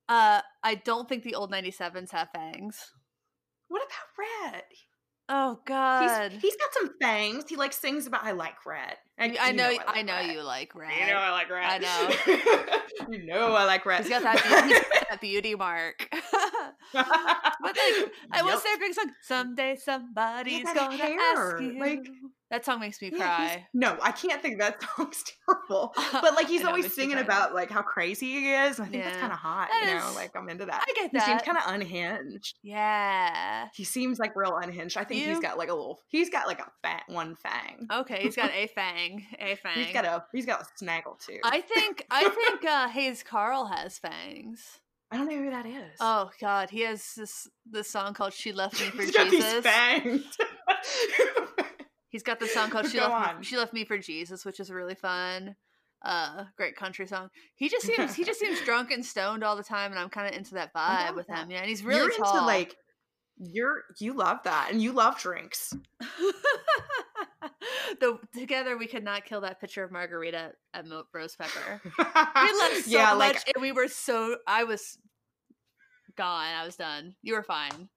[0.08, 2.92] uh, I don't think the old 97s have fangs.
[3.68, 4.64] What about Rhett?
[5.32, 6.32] Oh God.
[6.32, 7.44] He's he's got some fangs.
[7.48, 8.98] He like sings about I like Rhett.
[9.16, 10.32] And I you know, like I know rat.
[10.32, 10.90] you like Rhett.
[11.00, 11.64] You know I like Rhett.
[11.72, 13.06] I know.
[13.10, 14.00] you know I like Rhett.
[14.02, 16.08] He's got that, he's got that beauty mark.
[16.92, 18.62] but like, I was Yep.
[18.64, 19.10] their big song.
[19.22, 21.18] Someday somebody's that gonna hair,
[21.54, 21.78] ask you.
[21.78, 22.08] like-
[22.50, 23.66] that song makes me Yeah, cry.
[23.72, 25.92] no, I can't think that song's terrible.
[26.10, 28.80] But like he's know, always singing about like how crazy he is.
[28.80, 29.68] and I think that's kind of hot.
[29.70, 30.84] That you know, is- like I'm into that.
[30.88, 31.22] I get that.
[31.22, 32.58] He seems kind of unhinged.
[32.64, 33.68] Yeah.
[33.72, 34.96] He seems like real unhinged.
[34.96, 36.00] I think he's got like a little.
[36.08, 37.86] He's got like a fat one fang.
[37.92, 39.24] Okay, he's got a fang.
[39.38, 39.74] A fang.
[39.84, 40.24] He's got a.
[40.32, 41.38] He's got a snaggle too.
[41.44, 44.79] I think I think uh Hayes Carll has fangs.
[45.10, 45.96] I don't know who that is.
[45.98, 49.64] Oh god, he has this this song called She Left Me for he's got Jesus.
[52.08, 53.44] He's got the song called She Go Left Me.
[53.44, 55.54] She Left Me for Jesus, which is a really fun.
[56.02, 57.28] Uh great country song.
[57.54, 60.26] He just seems he just seems drunk and stoned all the time and I'm kind
[60.28, 61.44] of into that vibe with that.
[61.44, 61.50] him.
[61.50, 62.34] Yeah, and he's really You're tall.
[62.34, 62.76] into like.
[63.42, 65.72] You're you love that and you love drinks.
[68.00, 71.80] the together we could not kill that picture of Margarita at Mo- Rosepepper.
[71.98, 74.36] We laughed so yeah, much, like and we were so.
[74.46, 74.98] I was
[76.16, 76.54] gone.
[76.54, 77.14] I was done.
[77.22, 77.88] You were fine.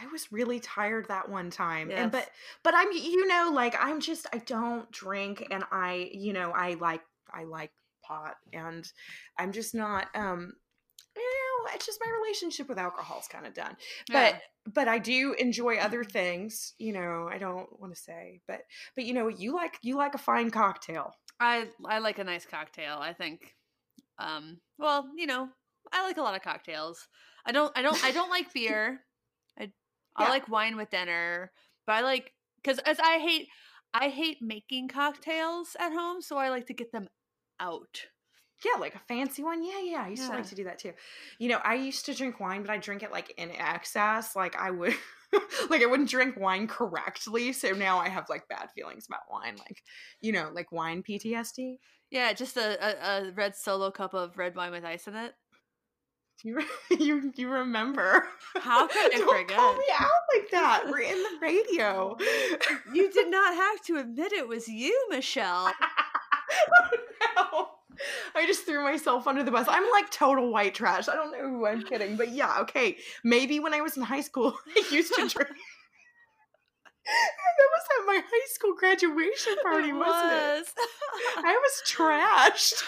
[0.00, 1.90] I was really tired that one time.
[1.90, 2.00] Yes.
[2.00, 2.28] And but
[2.62, 6.74] but I'm you know like I'm just I don't drink and I you know I
[6.74, 7.70] like I like
[8.02, 8.90] pot and
[9.38, 10.52] I'm just not um
[11.16, 11.22] you
[11.64, 13.76] know it's just my relationship with alcohol's kind of done.
[14.08, 14.38] But Yeah.
[14.72, 18.40] but I do enjoy other things, you know, I don't want to say.
[18.46, 18.62] But
[18.94, 21.14] but you know you like you like a fine cocktail.
[21.38, 22.98] I I like a nice cocktail.
[23.00, 23.54] I think.
[24.18, 24.58] Um.
[24.78, 25.48] Well, you know,
[25.92, 27.08] I like a lot of cocktails.
[27.46, 27.72] I don't.
[27.76, 28.02] I don't.
[28.04, 29.00] I don't like beer.
[29.58, 29.72] I
[30.16, 31.52] I like wine with dinner,
[31.86, 33.48] but I like because as I hate
[33.94, 37.08] I hate making cocktails at home, so I like to get them
[37.58, 38.06] out.
[38.64, 39.64] Yeah, like a fancy one.
[39.64, 40.02] Yeah, yeah.
[40.04, 40.92] I used to like to do that too.
[41.38, 44.36] You know, I used to drink wine, but I drink it like in excess.
[44.36, 44.94] Like I would
[45.70, 47.52] like I wouldn't drink wine correctly.
[47.52, 49.56] So now I have like bad feelings about wine.
[49.58, 49.82] Like,
[50.20, 51.76] you know, like wine PTSD.
[52.10, 55.32] Yeah, just a, a, a red solo cup of red wine with ice in it.
[56.42, 58.26] You you you remember.
[58.56, 59.78] How could I Don't call forget?
[59.78, 60.84] me out like that.
[60.88, 62.16] We're in the radio.
[62.92, 65.72] You did not have to admit it was you, Michelle.
[66.82, 66.96] oh,
[67.36, 67.68] no.
[68.34, 69.66] I just threw myself under the bus.
[69.68, 71.08] I'm like total white trash.
[71.08, 72.96] I don't know who I'm kidding, but yeah, okay.
[73.24, 75.34] Maybe when I was in high school, I used to drink.
[77.06, 80.68] that was at my high school graduation party, it wasn't it?
[81.38, 82.82] I was trashed.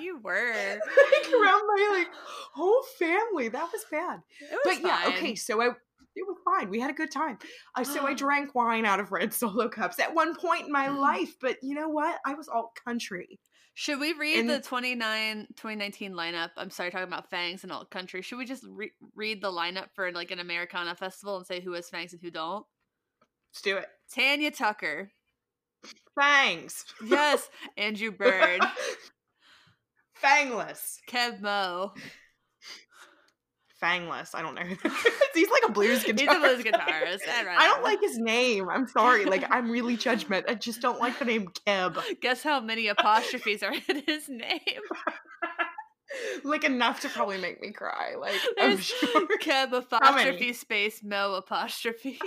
[0.00, 0.52] you were.
[0.52, 2.08] like around my like
[2.54, 3.48] whole family.
[3.48, 4.20] That was bad.
[4.40, 5.66] It was But yeah, okay, so I
[6.16, 6.68] it was fine.
[6.68, 7.38] We had a good time.
[7.76, 10.88] Uh, so I drank wine out of red solo cups at one point in my
[10.88, 10.98] Mm.
[10.98, 12.18] life, but you know what?
[12.26, 13.38] I was all country.
[13.80, 16.50] Should we read And- the 29, 2019 lineup?
[16.56, 18.22] I'm sorry, talking about fangs and alt country.
[18.22, 21.74] Should we just re- read the lineup for like an Americana festival and say who
[21.74, 22.66] has fangs and who don't?
[23.52, 23.86] Let's do it.
[24.12, 25.12] Tanya Tucker.
[26.16, 26.86] Fangs.
[27.04, 27.48] Yes.
[27.76, 28.62] Andrew Bird.
[30.20, 30.96] Fangless.
[31.06, 31.92] Keb' Mo'.
[33.82, 34.34] Fangless.
[34.34, 34.62] I don't know.
[35.34, 36.20] He's like a blues guitarist.
[36.20, 37.20] He's a blues guitarist.
[37.28, 38.68] I, don't like his name.
[38.68, 39.24] I'm sorry.
[39.24, 40.46] Like I'm really judgment.
[40.48, 41.98] I just don't like the name Keb.
[42.20, 44.60] Guess how many apostrophes are in his name?
[46.44, 48.14] like enough to probably make me cry.
[48.20, 49.28] Like I'm sure.
[49.46, 49.72] Many?
[49.72, 52.18] apostrophe space Mo apostrophe.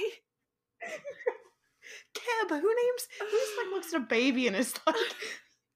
[2.13, 2.49] Keb.
[2.49, 3.07] Who names?
[3.19, 4.95] Who's like looks at a baby and is like,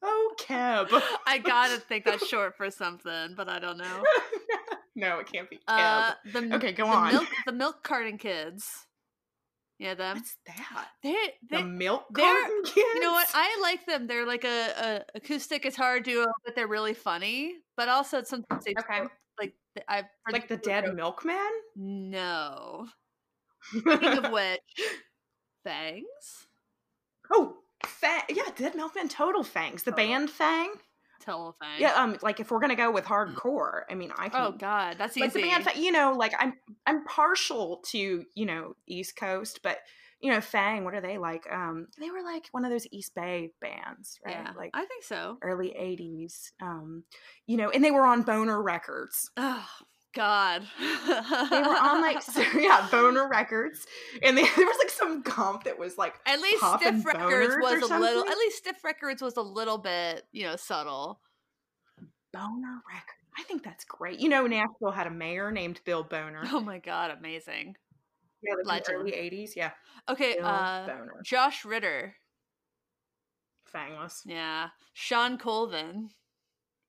[0.01, 0.87] oh Keb.
[1.27, 4.03] I gotta think that's short for something, but I don't know.
[4.95, 7.11] No, it can't be Uh, the, okay, go the on.
[7.13, 8.87] Milk, the milk carton kids.
[9.77, 10.15] Yeah, them.
[10.17, 10.87] What's that?
[11.03, 11.15] They,
[11.49, 12.75] The milk carton kids.
[12.77, 13.27] you know what?
[13.33, 14.07] I like them.
[14.07, 17.55] They're like a, a acoustic guitar duo, but they're really funny.
[17.75, 19.01] But also sometimes they Okay.
[19.37, 21.51] like the- I've like the dead milkman.
[21.75, 22.87] No.
[23.77, 24.59] Speaking of which,
[25.65, 26.47] fangs.
[27.33, 28.21] oh, Fang.
[28.29, 29.09] Yeah, dead milkman.
[29.09, 29.83] Total fangs.
[29.83, 29.95] The Oh.
[29.95, 30.73] band Fang.
[31.27, 31.79] A.
[31.79, 31.93] Yeah.
[31.93, 32.17] Um.
[32.21, 34.41] Like if we're gonna go with hardcore, I mean, I can.
[34.41, 36.53] Oh God, that's like the band, you know, like I'm
[36.85, 39.79] I'm partial to you know East Coast, but
[40.19, 41.45] you know Fang, what are they like?
[41.51, 44.35] Um, they were like one of those East Bay bands, right?
[44.35, 45.37] Yeah, Like I think so.
[45.41, 46.51] early '80s.
[46.61, 47.03] Um,
[47.47, 49.29] you know, and they were on Boner Records.
[49.37, 49.67] Oh
[50.15, 50.63] God.
[50.79, 53.85] They were on like so, yeah Boner Records,
[54.23, 57.91] and they, there was like some comp that was like At least Stiff Records was
[57.91, 58.27] a little.
[58.27, 61.19] At least Stiff Records was a little bit, you know, subtle.
[62.33, 63.19] Boner Records.
[63.37, 64.19] I think that's great.
[64.19, 66.43] You know, Nashville had a mayor named Bill Boner.
[66.51, 67.75] Oh my God, amazing.
[68.41, 69.55] Yeah, like early '80s.
[69.55, 69.71] Yeah,
[70.09, 72.15] Okay, Bill uh, Boner, Josh Ritter.
[73.73, 74.21] fangless.
[74.25, 76.09] Yeah, Shawn Colvin.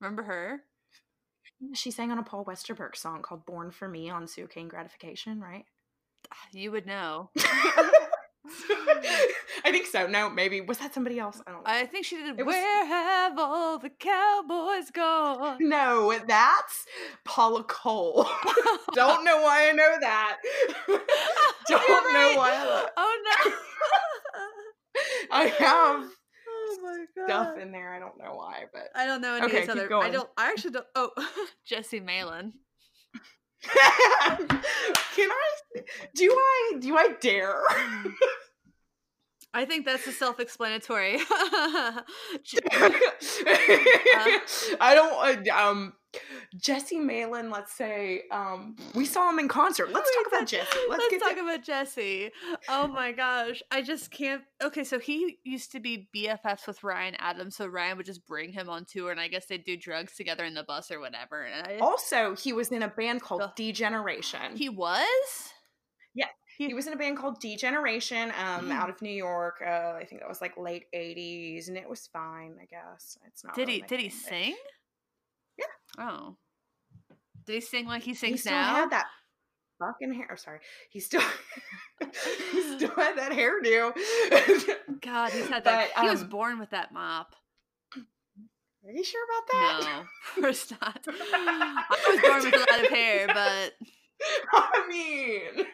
[0.00, 0.60] Remember her?
[1.74, 5.64] She sang on a Paul Westerberg song called "Born for Me" on Suicaine Gratifaction, right?
[6.32, 7.30] Ah, you would know.
[9.64, 10.06] I think so.
[10.06, 11.40] No, maybe was that somebody else?
[11.46, 11.70] I don't know.
[11.70, 12.38] I think she did.
[12.38, 15.58] It was- Where have all the cowboys gone?
[15.60, 16.84] no, that's
[17.24, 18.24] Paula Cole.
[18.92, 20.36] don't know why I know that.
[20.86, 22.50] don't You're know why.
[22.52, 23.52] I, Oh no!
[25.30, 26.10] I have!
[27.12, 27.94] Stuff in there.
[27.94, 30.04] I don't know why, but I don't know any Okay, of these keep other.
[30.04, 30.28] I don't.
[30.36, 30.86] I actually don't.
[30.94, 31.10] Oh,
[31.64, 32.52] Jesse Malin.
[33.62, 35.80] can I?
[36.14, 36.72] Do I?
[36.78, 37.62] Do I dare?
[37.70, 38.12] Mm.
[39.56, 41.16] I think that's a self-explanatory.
[44.80, 45.48] I don't.
[45.48, 45.94] Uh, um,
[46.54, 47.50] Jesse Malin.
[47.50, 49.90] Let's say um, we saw him in concert.
[49.92, 50.78] Let's talk about Jesse.
[50.90, 52.30] Let's, Let's talk about Jesse.
[52.68, 53.62] Oh my gosh.
[53.70, 54.42] I just can't.
[54.62, 58.52] Okay, so he used to be BFFs with Ryan Adams, so Ryan would just bring
[58.52, 61.44] him on tour, and I guess they'd do drugs together in the bus or whatever.
[61.44, 63.42] And I, Also, he was in a band called.
[63.56, 64.54] D Generation.
[64.56, 65.06] he was?
[66.56, 69.62] He was in a band called D Generation, um, out of New York.
[69.64, 72.56] Uh, I think that was like late '80s, and it was fine.
[72.60, 73.54] I guess it's not.
[73.54, 74.56] Did really he did he but sing?
[75.58, 75.64] Yeah.
[75.98, 76.36] Oh.
[77.46, 78.74] Did he sing like he He sings still now?
[78.74, 79.06] had that
[79.78, 80.28] fucking hair.
[80.32, 81.20] Oh, sorry, he still
[82.00, 83.92] he still had that hairdo.
[85.00, 85.90] God, he's had that.
[85.94, 87.34] But, he was um, born with that mop.
[87.94, 89.80] Are you sure about that?
[89.82, 91.04] No, of course not.
[91.08, 93.72] I was born with a lot of hair, but
[94.52, 95.66] I mean,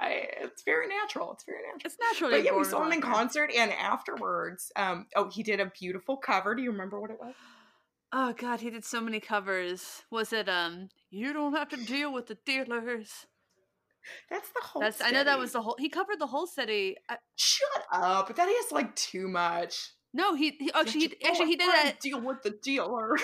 [0.00, 1.32] I, it's very natural.
[1.32, 1.80] It's very natural.
[1.84, 2.30] it's natural.
[2.30, 6.16] But yeah, we saw him in concert, and afterwards, um, oh, he did a beautiful
[6.16, 6.54] cover.
[6.54, 7.34] Do you remember what it was?
[8.12, 10.02] Oh God, he did so many covers.
[10.10, 10.88] Was it um?
[11.10, 13.26] You don't have to deal with the dealers.
[14.30, 14.82] That's the whole.
[14.82, 15.76] That's I know that was the whole.
[15.78, 16.96] He covered the whole city.
[17.08, 18.34] I, Shut up!
[18.34, 19.90] That is like too much.
[20.14, 22.00] no, he, he actually he, actually he did that.
[22.00, 23.20] Deal with the dealers.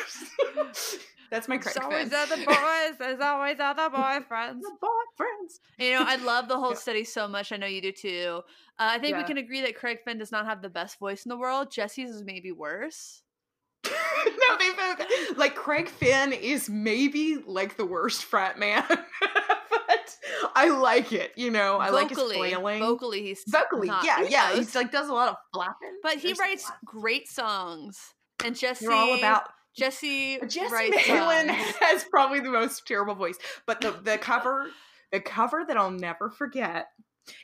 [1.31, 2.23] That's my Craig There's always fan.
[2.33, 2.99] other boys.
[2.99, 4.61] There's always other boyfriends.
[4.61, 5.59] The boyfriends.
[5.79, 6.77] You know, I love the whole Yeah.
[6.79, 7.53] study so much.
[7.53, 8.43] I know you do too.
[8.79, 11.25] Uh, I think we can agree that Craig Finn does not have the best voice
[11.25, 11.71] in the world.
[11.71, 13.23] Jesse's is maybe worse.
[13.87, 20.17] no, they both like Craig Finn is maybe like the worst frat man, but
[20.57, 21.33] I like it.
[21.37, 22.81] You know, I like his vocally, flailing.
[22.81, 24.49] vocally, he's Vocally, not- yeah, he yeah.
[24.49, 24.59] knows.
[24.59, 25.99] He's like does a lot of flapping.
[26.03, 27.99] but he There's writes great songs.
[28.45, 29.45] And Jesse, You're all about
[29.77, 30.39] Jesse.
[30.49, 31.49] Jesse Malin
[31.81, 33.37] has probably the most terrible voice,
[33.67, 34.71] but the the cover,
[35.13, 36.87] the cover that I'll never forget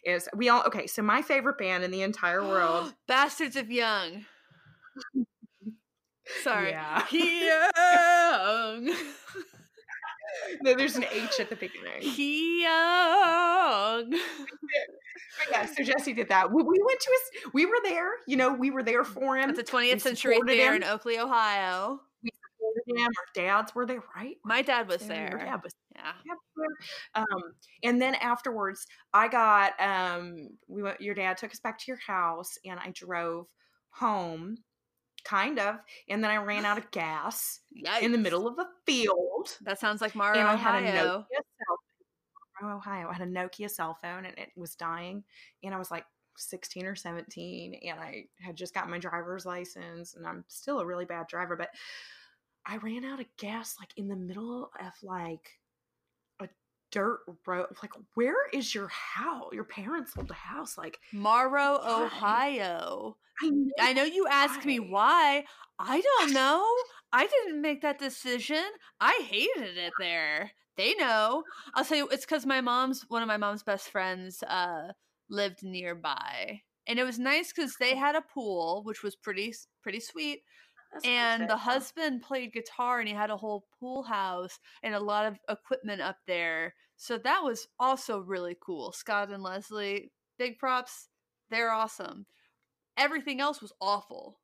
[0.04, 0.86] is we all okay.
[0.86, 2.94] So my favorite band in the entire world.
[3.06, 4.24] Bastards of Young.
[6.42, 6.70] Sorry.
[6.70, 7.04] Yeah.
[7.10, 8.94] Young.
[10.62, 12.00] no, there's an H at the beginning.
[12.00, 14.14] He Young.
[15.50, 16.52] Yeah, so Jesse did that.
[16.52, 17.52] We, we went to his.
[17.52, 18.10] We were there.
[18.26, 19.50] You know, we were there for him.
[19.50, 20.74] At the 20th Century him.
[20.74, 22.00] in Oakley, Ohio.
[22.86, 22.98] Him.
[22.98, 24.36] Our dads were there, right?
[24.44, 25.42] My dad was there.
[25.44, 26.12] dad was Yeah.
[27.14, 27.26] Um,
[27.82, 31.00] and then afterwards, I got um, we went.
[31.00, 33.46] Your dad took us back to your house, and I drove
[33.90, 34.56] home,
[35.24, 35.76] kind of,
[36.08, 38.02] and then I ran out of gas Yikes.
[38.02, 41.18] in the middle of a field, That sounds like Mario, and I had a Ohio.
[41.18, 41.78] Nokia cell
[42.60, 42.72] phone.
[42.72, 45.24] Ohio, I had a Nokia cell phone, and it was dying,
[45.62, 46.04] and I was like.
[46.38, 50.86] 16 or 17 and I had just got my driver's license and I'm still a
[50.86, 51.68] really bad driver but
[52.66, 55.48] I ran out of gas like in the middle of like
[56.40, 56.48] a
[56.90, 57.66] dirt road.
[57.82, 59.50] Like, where is your house?
[59.52, 60.78] Your parents sold a house.
[60.78, 62.04] Like, Morrow, Why?
[62.04, 63.16] Ohio.
[63.42, 63.70] I know.
[63.80, 65.44] I know you asked me why.
[65.78, 66.64] I don't know.
[67.12, 68.64] I didn't make that decision.
[69.00, 70.52] I hated it there.
[70.76, 71.44] They know.
[71.74, 74.92] I'll tell you, it's because my mom's one of my mom's best friends uh,
[75.28, 80.00] lived nearby, and it was nice because they had a pool, which was pretty pretty
[80.00, 80.42] sweet.
[80.92, 85.00] That's And the husband played guitar, and he had a whole pool house and a
[85.00, 86.74] lot of equipment up there.
[86.96, 88.92] So that was also really cool.
[88.92, 91.08] Scott and Leslie, big props.
[91.50, 92.26] They're awesome.
[92.96, 94.38] Everything else was awful.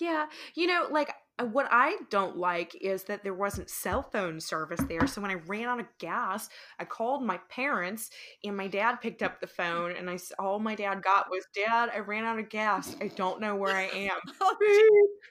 [0.00, 4.38] Yeah, you know, like Uh, what I don't like is that there wasn't cell phone
[4.38, 5.06] service there.
[5.08, 8.10] So when I ran out of gas, I called my parents,
[8.44, 11.90] and my dad picked up the phone, and I all my dad got was, "Dad,
[11.92, 12.94] I ran out of gas.
[13.00, 14.56] I don't know where I am." Oh,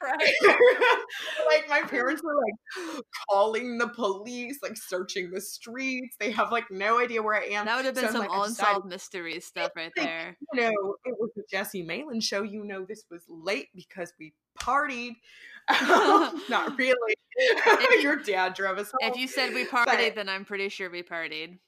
[1.48, 6.16] like my parents were like calling the police, like searching the streets.
[6.20, 7.66] They have like no idea where I am.
[7.66, 10.38] That would have been So some like, unsolved mysteries stuff right Like, there.
[10.54, 12.44] you know, it was a Jesse Malin show.
[12.44, 15.16] You know, this was late because we partied.
[16.50, 17.16] Not really.
[17.38, 19.12] you- Your dad drove us home.
[19.12, 21.60] If you said we partied, but- then I'm pretty sure we partied.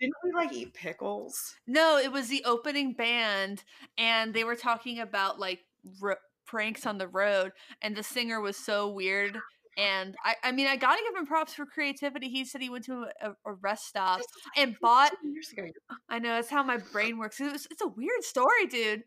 [0.00, 1.54] Didn't we like eat pickles?
[1.66, 3.62] No, it was the opening band,
[3.96, 5.60] and they were talking about like
[6.02, 9.38] r- pranks on the road, and the singer was so weird
[9.78, 12.28] And I, I mean, I gotta give him props for creativity.
[12.28, 14.20] He said he went to a, a rest stop
[14.56, 15.10] and bought.
[15.12, 15.62] 15 years ago.
[16.10, 17.40] I know it's how my brain works.
[17.40, 19.04] It was, it's a weird story, dude.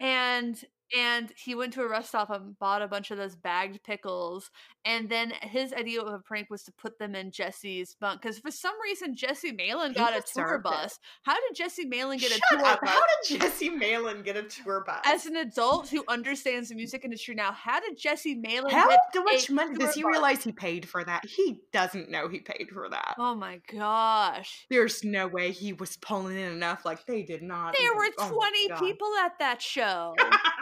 [0.00, 0.56] And
[0.96, 4.50] and he went to a rest stop and bought a bunch of those bagged pickles.
[4.84, 8.38] And then his idea of a prank was to put them in Jesse's bunk because
[8.38, 10.62] for some reason Jesse Malin got a tour it.
[10.62, 10.98] bus.
[11.24, 12.80] How did Jesse Malin get Shut a tour up.
[12.80, 12.90] bus?
[12.90, 15.00] How did Jesse Malin get a tour bus?
[15.04, 19.50] As an adult who understands the music industry now, how did Jesse Malin How much
[19.50, 20.10] money does he bus?
[20.10, 21.24] realize he paid for that?
[21.26, 23.14] He doesn't know he paid for that.
[23.18, 24.66] Oh my gosh.
[24.70, 26.86] There's no way he was pulling in enough.
[26.86, 27.76] Like they did not.
[27.78, 30.14] There were oh 20 people at that show.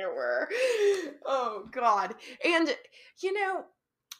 [0.00, 0.48] there were.
[1.26, 2.14] Oh God.
[2.44, 2.74] And
[3.22, 3.64] you know,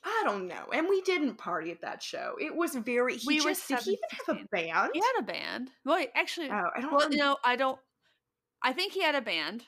[0.04, 0.66] I don't know.
[0.72, 2.34] And we didn't party at that show.
[2.40, 3.16] It was very.
[3.16, 4.90] He We were just did he even have a band?
[4.94, 5.70] he had a band.
[5.84, 6.92] Wait, actually, Oh, I don't.
[6.92, 7.78] well, no, I don't.
[8.62, 9.64] I think he had a band.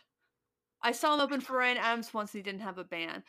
[0.82, 3.22] I saw him open for Ryan Adams once and he didn't have a band.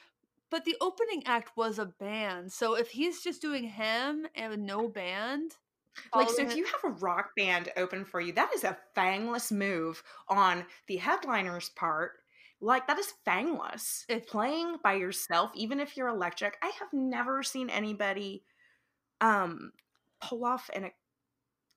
[0.52, 2.52] But the opening act was a band.
[2.52, 5.54] So if he's just doing him and no band.
[6.14, 9.52] Like, so if you have a rock band open for you, that is a fangless
[9.52, 12.14] move on the headliner's part.
[12.64, 14.06] Like, that is fangless.
[14.28, 18.44] Playing by yourself, even if you're electric, I have never seen anybody
[19.22, 19.72] um
[20.22, 20.90] pull off an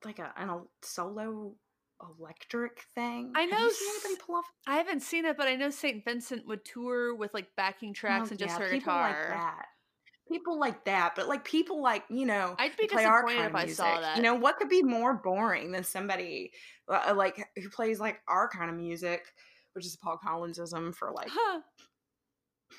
[0.04, 1.54] like a an el- solo
[2.18, 3.32] electric thing.
[3.34, 6.04] I know anybody pull off I haven't seen it, but I know St.
[6.04, 9.10] Vincent would tour with like backing tracks Oh, and just yeah, her people guitar.
[9.10, 9.66] like that.
[10.28, 13.66] People like that, but like people like you know, I'd be play our disappointed kind
[13.66, 14.16] if of I saw that.
[14.16, 16.52] You know, what could be more boring than somebody
[16.88, 19.24] uh, like who plays like our kind of music,
[19.76, 21.60] which is Paul Collinsism for like Huh.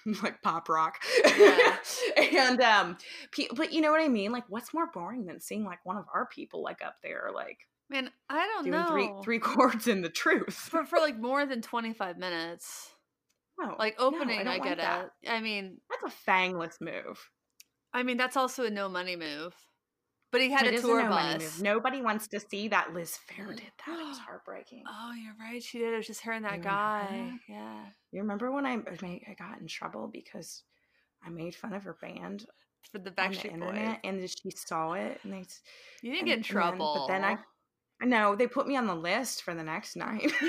[0.24, 0.98] like pop rock.
[1.38, 1.78] Yeah.
[2.34, 2.98] and um,
[3.32, 4.32] pe- but you know what I mean?
[4.32, 7.60] Like, what's more boring than seeing like one of our people like up there like
[7.90, 8.88] Man, I don't doing know.
[8.92, 10.54] three three chords in the truth?
[10.56, 12.90] for for like more than 25 minutes.
[13.60, 15.12] No, Like opening, don't I, get that.
[15.24, 15.30] it.
[15.32, 17.18] I mean, That's a fangless move.
[17.94, 19.56] I mean that's also a no money move.
[20.38, 21.60] But he had It a tour money bus.
[21.60, 22.94] Nobody wants to see that.
[22.94, 24.00] Liz Phair did that.
[24.00, 24.84] It was heartbreaking.
[24.88, 25.64] Oh, you're right.
[25.64, 25.94] She did.
[25.94, 27.08] It was just her and that remember guy.
[27.10, 27.40] that?
[27.50, 27.86] Yeah.
[28.12, 30.64] You remember when I made, I got in trouble because
[31.26, 32.46] I made fun of her band
[32.92, 34.12] For the Backstreet internet, Boys.
[34.12, 35.44] and she saw it, and they
[36.04, 36.96] You didn't and- get in and then- trouble.
[37.08, 37.38] but then I
[38.02, 40.32] no, they put me on the list for the next night.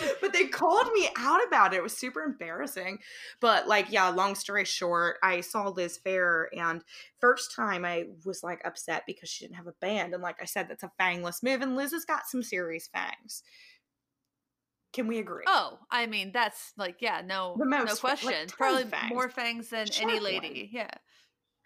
[0.20, 1.78] but they called me out about it.
[1.78, 2.98] It was super embarrassing.
[3.40, 6.82] But like, yeah, long story short, I saw Liz Phair and
[7.20, 10.14] first time I was like upset because she didn't have a band.
[10.14, 11.62] And like I said, that's a fangless move.
[11.62, 13.42] And Liz has got some serious fangs.
[14.92, 15.44] Can we agree?
[15.46, 18.32] Oh, I mean that's like yeah, no, The no most, like, question.
[18.32, 19.12] tons Probably fangs.
[19.12, 20.70] more fangs than any lady.
[20.72, 20.90] Yeah.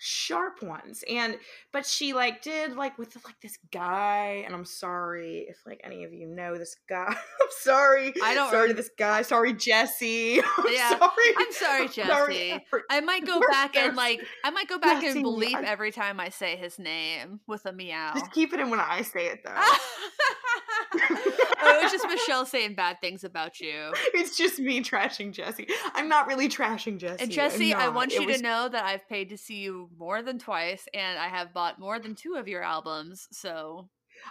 [0.03, 1.37] Sharp ones and
[1.73, 6.05] but she like did like with like this guy and i'm sorry if like any
[6.05, 10.41] of you know this guy i'm sorry I don't sorry to this guy sorry jesse
[10.59, 12.65] i'm Yeah, sorry I'm sorry, Jesse.
[12.71, 15.63] for- I might go We're back and like I might go back Jesse, and bleep
[15.63, 18.13] every time I say his name with a meow.
[18.15, 19.53] just keep it in when i say it though
[21.81, 23.93] it was just Michelle saying bad things about you.
[24.15, 28.25] it's just me trashing jesse i'm not really trashing jesse And Jesse, I want you
[28.27, 31.53] was- to know that I've paid to see you more than twice, and I have
[31.53, 33.29] bought more than two of your albums.
[33.33, 33.89] So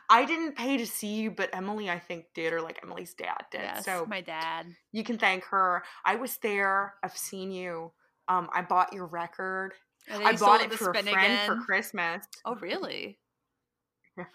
[0.08, 3.42] i didn't pay to see you but emily i think did or like emily's dad
[3.52, 4.68] did yes, so my dad.
[4.92, 7.92] you can thank her i was there i've seen you
[8.30, 9.74] um, I bought your record.
[10.10, 11.48] I bought it for a friend again.
[11.48, 12.24] for Christmas.
[12.46, 13.18] Oh, really?
[14.18, 14.26] Yeah.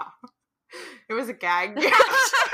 [1.09, 1.77] It was a gag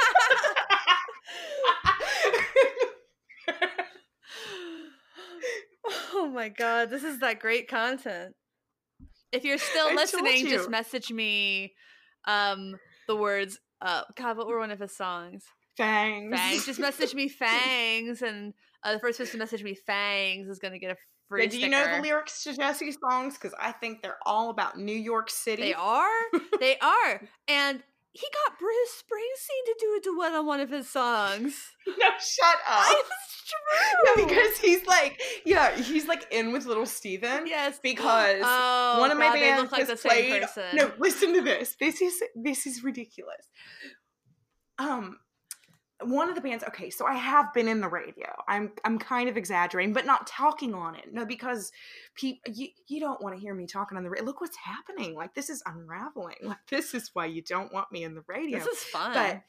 [6.20, 8.34] oh my god, this is that great content.
[9.32, 11.72] If you're still I listening, just message me
[12.26, 12.76] um
[13.08, 15.44] the words uh God, what were one of his songs?
[15.76, 16.36] Fangs.
[16.36, 16.66] Fangs.
[16.66, 18.52] Just message me fangs and
[18.84, 20.96] uh, the first person to message me fangs is gonna get a
[21.28, 23.34] free Yeah, do you know the lyrics to Jesse's songs?
[23.34, 25.62] Because I think they're all about New York City.
[25.62, 26.08] They are.
[26.58, 27.22] they are.
[27.48, 27.82] And
[28.12, 31.54] he got Bruce Springsteen to do a duet on one of his songs.
[31.86, 32.96] no, shut up.
[33.52, 34.26] It's true.
[34.26, 37.48] because he's like, yeah, he's like in with little Steven.
[37.48, 40.42] yes, because oh, one of my God, they bands like the has same played.
[40.42, 40.64] person.
[40.74, 41.74] No, listen to this.
[41.80, 43.48] This is this is ridiculous.
[44.78, 45.18] Um,
[46.03, 46.64] one of the bands.
[46.64, 48.28] Okay, so I have been in the radio.
[48.48, 51.12] I'm I'm kind of exaggerating, but not talking on it.
[51.12, 51.72] No, because
[52.14, 54.24] people you you don't want to hear me talking on the radio.
[54.24, 55.14] Look what's happening.
[55.14, 56.36] Like this is unraveling.
[56.42, 58.59] Like this is why you don't want me in the radio.
[58.59, 59.12] This is fun.
[59.14, 59.42] but.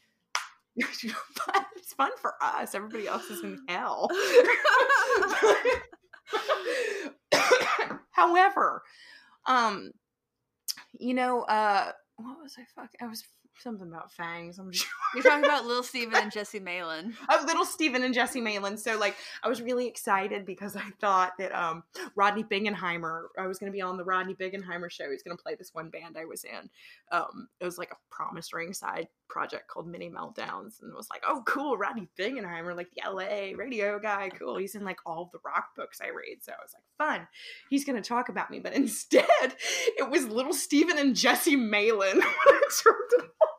[1.47, 2.73] but it's fun for us.
[2.73, 4.09] Everybody else is in hell.
[8.11, 8.81] However,
[9.45, 9.91] um,
[10.97, 12.89] you know, uh, what was I fuck?
[13.01, 13.25] I was
[13.59, 14.59] something about fangs.
[14.59, 14.87] I'm sure.
[15.13, 17.13] You're talking about Little Steven and Jesse Malin.
[17.29, 18.77] of little Steven and Jesse Malin.
[18.77, 21.83] So like I was really excited because I thought that um
[22.15, 25.09] Rodney Bingenheimer, I was gonna be on the Rodney Bingenheimer show.
[25.11, 26.69] He's gonna play this one band I was in.
[27.11, 31.07] Um it was like a promise ring side project called Mini Meltdowns and it was
[31.09, 34.57] like, oh cool, Rodney Bingenheimer, like the LA radio guy, cool.
[34.57, 36.37] He's in like all the rock books I read.
[36.41, 37.27] So I was like, fun.
[37.69, 38.59] He's gonna talk about me.
[38.59, 39.25] But instead
[39.97, 43.50] it was little Steven and Jesse Malin when I turned it on.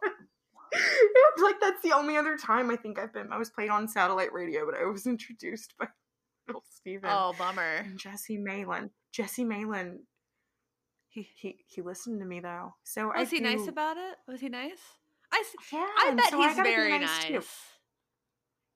[1.43, 3.33] Like that's the only other time I think I've been.
[3.33, 5.87] I was played on satellite radio, but I was introduced by
[6.47, 7.77] little Steven Oh, bummer.
[7.85, 8.91] and Jesse Malin.
[9.13, 10.01] Jesse Malin,
[11.09, 12.75] He, he he listened to me though.
[12.85, 14.17] So I was he nice about it?
[14.29, 14.79] Was he nice?
[15.33, 15.43] I,
[15.73, 17.33] Yeah, I bet so I he's be very nice, too.
[17.35, 17.57] nice.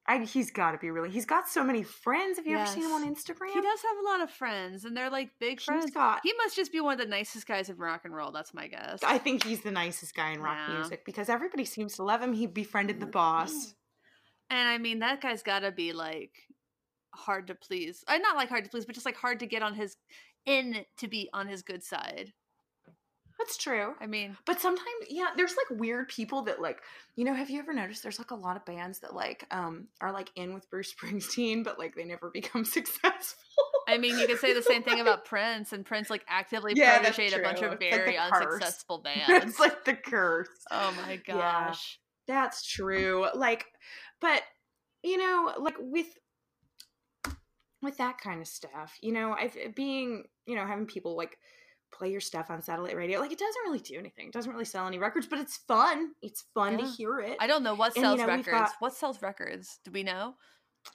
[0.08, 1.10] I, he's got to be really.
[1.10, 2.38] He's got so many friends.
[2.38, 3.52] Have you ever seen him on Instagram?
[3.52, 5.90] He does have a lot of friends, and they're like big He's friends.
[5.90, 6.20] got.
[6.22, 8.30] He must just be one of the nicest guys in rock and roll.
[8.30, 9.00] That's my guess.
[9.02, 10.76] I think he's the nicest guy in rock Yeah.
[10.76, 12.32] music because everybody seems to love him.
[12.32, 13.12] He befriended the mm-hmm.
[13.12, 13.74] boss.
[14.48, 16.32] And I mean, that guy's got to be like
[17.14, 18.04] hard to please.
[18.06, 19.96] I not like hard to please, but just like hard to get on his
[20.44, 22.32] in to be on his good side.
[23.38, 23.94] That's true.
[24.00, 26.80] I mean, But sometimes, yeah, there's like weird people that like,
[27.16, 29.88] you know, have you ever noticed there's like a lot of bands that like um
[30.00, 33.44] are like in with Bruce Springsteen, but like they never become successful.
[33.88, 36.98] I mean, you could say the same thing about Prince, and Prince like actively Yeah,
[36.98, 39.44] a bunch of It's like very unsuccessful bands.
[39.52, 40.48] It's like the curse.
[40.70, 41.66] oh my Yeah.
[41.66, 42.00] gosh.
[42.26, 43.26] That's true.
[43.34, 43.66] Like,
[44.20, 44.42] but
[45.02, 46.08] you know, like with
[47.82, 51.38] with that kind of stuff, you know, I've being, you know, having people like
[51.92, 54.26] play your stuff on satellite radio, like it doesn't really do anything.
[54.28, 56.12] It doesn't really sell any records, but it's fun.
[56.22, 57.36] It's fun to hear it.
[57.40, 58.48] I don't know what And, you sells know, records.
[58.50, 59.78] got- What sells records?
[59.84, 60.34] Do we know?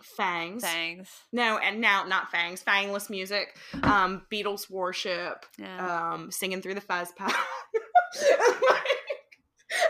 [0.04, 0.64] Fangs.
[0.64, 1.10] Fangs.
[1.34, 6.12] No, and now not fangs, fangless music, um, Beatles worship, Yeah.
[6.14, 7.34] um, singing through the fuzz pad.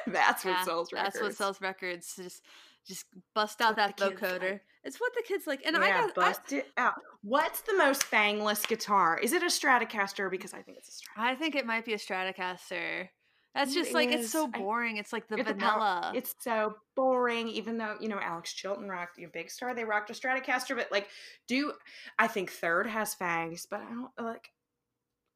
[0.07, 1.13] That's what sells records.
[1.13, 2.15] That's what sells records.
[2.15, 2.41] Just
[2.87, 4.59] just bust out that vocoder.
[4.83, 5.61] It's what the kids like.
[5.65, 6.93] And yeah, I got I, it out.
[6.97, 9.19] Uh, what's the most fangless guitar?
[9.19, 10.29] Is it a Stratocaster?
[10.29, 11.23] Because I think it's a Stratocaster.
[11.23, 13.09] I think it might be a Stratocaster.
[13.53, 14.51] That's It just like it's so is.
[14.53, 14.97] I- boring.
[14.97, 16.13] it's like the It's a vanilla.
[16.15, 19.83] It's so boring, even though, you know, Alex Chilton rocked you know, Big Star, they
[19.83, 21.07] rocked a Stratocaster, but like,
[21.47, 21.73] do
[22.17, 24.49] I think third has fangs, but I don't like,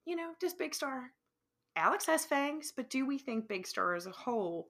[0.05, 1.11] you know, does Big Star?
[1.75, 4.69] Alex has fangs, but do we think Big Star as a whole?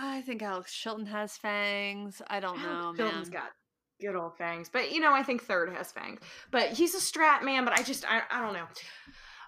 [0.00, 2.22] I think Alex Chilton has fangs.
[2.28, 3.40] I don't know, Alex Chilton's man.
[3.42, 3.50] got
[4.00, 6.20] good old fangs, but you know, I think third has fangs,
[6.50, 8.66] but he's a Strat man, but I just, I, I don't know.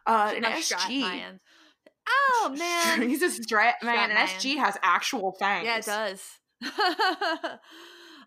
[0.07, 1.01] Uh, an SG.
[1.03, 1.41] Man.
[2.09, 3.09] Oh man.
[3.09, 4.29] he's a Strat man, Strat and.
[4.29, 5.67] SG has actual fangs.
[5.67, 6.23] yeah, it does.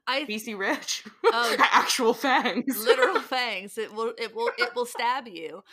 [0.05, 1.05] I BC Rich.
[1.35, 1.55] Oh.
[1.59, 2.85] actual fangs.
[2.85, 3.77] literal fangs.
[3.77, 5.63] It will it will it will stab you.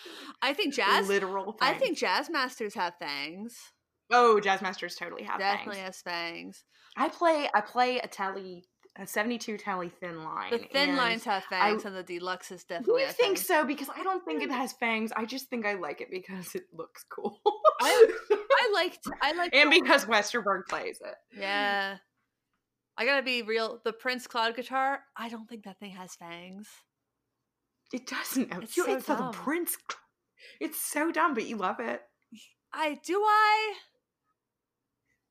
[0.41, 3.59] I think jazz Literal I think jazz masters have fangs.
[4.11, 5.87] Oh, Jazz Masters totally have Definitely fangs.
[5.87, 6.65] has fangs.
[6.97, 8.65] I play I play a tele
[8.97, 10.51] a 72 tele thin line.
[10.51, 13.47] The thin lines have fangs, and the deluxes definitely You have think fangs.
[13.47, 13.65] so?
[13.65, 14.57] Because I don't think it mm.
[14.57, 15.13] has fangs.
[15.17, 17.41] I just think I like it because it looks cool.
[17.81, 21.15] I- I liked I liked and because Westerberg plays it.
[21.39, 21.97] Yeah.
[22.97, 23.81] I gotta be real.
[23.85, 26.69] The Prince Cloud guitar, I don't think that thing has fangs.
[27.93, 28.53] It doesn't.
[28.63, 29.31] It's so it's the.
[29.33, 29.77] Prince.
[30.61, 32.03] It's so dumb, but you love it.
[32.73, 33.75] I do I?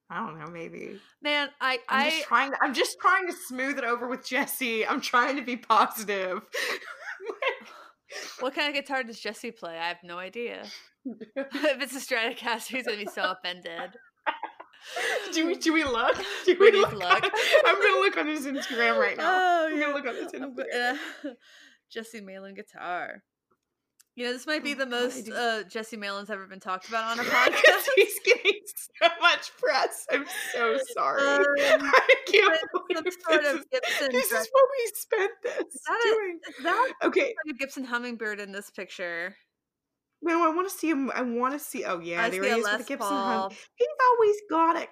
[0.10, 1.00] I don't know, maybe.
[1.22, 2.52] Man, I I'm I just trying.
[2.62, 4.86] I'm just trying to smooth it over with Jesse.
[4.86, 6.42] I'm trying to be positive.
[8.40, 9.78] what kind of guitar does Jesse play?
[9.78, 10.64] I have no idea.
[11.06, 13.92] if it's a Stratocaster, he's gonna be so offended.
[15.34, 15.56] do we?
[15.56, 16.16] Do we look?
[16.46, 16.90] Do We we, look?
[16.92, 17.24] to look.
[17.66, 19.32] I'm gonna look on his Instagram right now.
[19.32, 19.86] Oh, I'm yeah.
[19.86, 20.96] gonna look on his Instagram.
[21.26, 21.30] uh,
[21.92, 23.24] Jesse Malin guitar.
[24.20, 27.06] You know, this might be Oh, the most uh, Jesse Malin's ever been talked about
[27.18, 27.86] on a podcast.
[27.96, 28.52] he's getting
[29.02, 30.06] so much press.
[30.12, 31.22] I'm so sorry.
[31.22, 36.00] Um, I can't believe sort this of is, this is what we spent this that
[36.06, 36.40] a- doing.
[36.50, 39.38] Is that Okay, a Gibson hummingbird in this picture?
[40.22, 41.10] no, I want to see him.
[41.16, 41.86] I want to see.
[41.86, 43.08] Oh yeah, I there he is with the Gibson.
[43.10, 44.88] Hum- he's always got a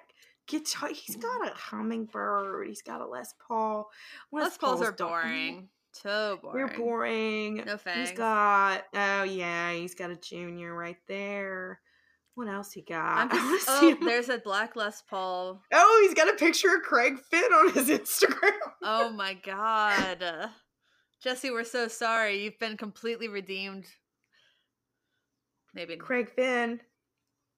[0.46, 0.88] guitar.
[0.90, 2.66] He's got a hummingbird.
[2.66, 3.90] He's got a Les Paul.
[4.32, 5.68] Les Pauls are don't- boring.
[6.02, 6.66] So boring.
[6.66, 7.62] They're boring.
[7.66, 8.10] No fangs.
[8.10, 8.84] He's got.
[8.94, 11.80] Oh yeah, he's got a junior right there.
[12.34, 13.18] What else he got?
[13.18, 15.60] I'm I wanna just, see oh, there's a black Les Paul.
[15.72, 18.52] Oh, he's got a picture of Craig Finn on his oh Instagram.
[18.82, 20.50] Oh my god.
[21.20, 22.44] Jesse, we're so sorry.
[22.44, 23.86] You've been completely redeemed.
[25.74, 25.96] Maybe.
[25.96, 26.80] Craig Finn,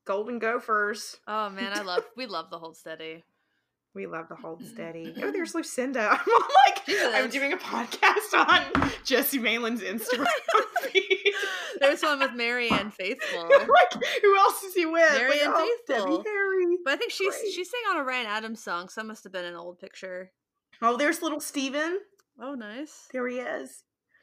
[0.07, 1.19] Golden Gophers.
[1.27, 3.23] Oh man, I love we love the hold steady.
[3.95, 5.13] We love the hold steady.
[5.21, 6.09] Oh, there's Lucinda.
[6.11, 6.19] I'm
[6.67, 6.83] like,
[7.15, 10.27] I'm doing a podcast on Jesse Malin's Instagram
[10.83, 11.33] feed.
[11.81, 13.49] There's one with Marianne Faithfull.
[13.49, 15.13] like, who else is he with?
[15.13, 16.17] Marianne like, oh, Faithfull.
[16.19, 16.77] Debbie Harry.
[16.85, 17.53] But I think she's Great.
[17.53, 20.31] she sang on a Ryan Adams song, so that must have been an old picture.
[20.81, 21.99] Oh, there's little Steven.
[22.41, 23.09] Oh, nice.
[23.13, 23.83] There he is.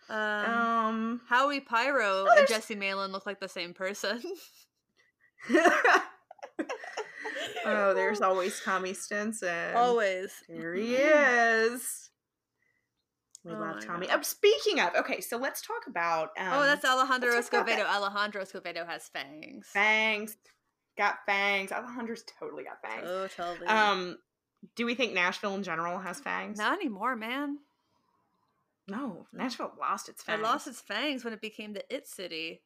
[0.09, 4.21] Um, Um, Howie Pyro and Jesse Malin look like the same person.
[7.65, 9.75] Oh, there's always Tommy Stinson.
[9.75, 10.31] always.
[10.49, 12.09] There he is.
[13.43, 14.07] We Oh love Tommy.
[14.07, 14.19] God.
[14.19, 16.29] Oh, speaking of, okay, so let's talk about.
[16.37, 17.85] Um, oh, that's Alejandro let's talk about Escovedo.
[17.87, 19.67] Alejandro Escovedo has fangs.
[19.67, 20.35] fangs.
[20.97, 21.71] Got fangs.
[21.71, 23.05] Alejandro's totally got fangs.
[23.07, 23.67] Oh, totally.
[23.67, 24.17] Um,
[24.75, 26.57] do we think Nashville in general has fangs?
[26.57, 27.59] Not anymore, man.
[28.89, 30.39] No, Nashville lost its fangs.
[30.39, 32.61] It lost its fangs when it became the It City.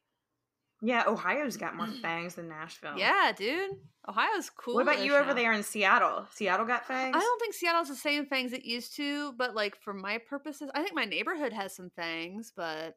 [0.84, 2.00] Yeah, Ohio's got more mm.
[2.02, 2.98] fangs than Nashville.
[2.98, 3.70] Yeah, dude.
[4.08, 4.74] Ohio's cool.
[4.74, 6.26] What about you over there in Seattle?
[6.32, 7.14] Seattle got fangs?
[7.16, 10.70] I don't think Seattle's the same fangs it used to, but like for my purposes,
[10.74, 12.96] I think my neighborhood has some fangs, but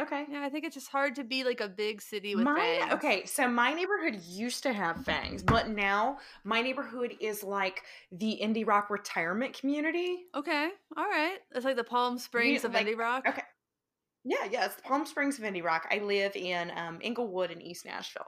[0.00, 0.26] Okay.
[0.30, 2.92] yeah, I think it's just hard to be like a big city with My fangs.
[2.94, 8.38] okay, so my neighborhood used to have fangs, but now my neighborhood is like the
[8.42, 10.24] indie rock retirement community.
[10.34, 10.70] Okay.
[10.96, 11.38] All right.
[11.54, 13.24] It's like the Palm Springs of like- indie rock.
[13.26, 13.42] okay.
[14.24, 15.88] Yeah, yeah, it's the Palm Springs of indie rock.
[15.90, 18.26] I live in um, Inglewood in East Nashville,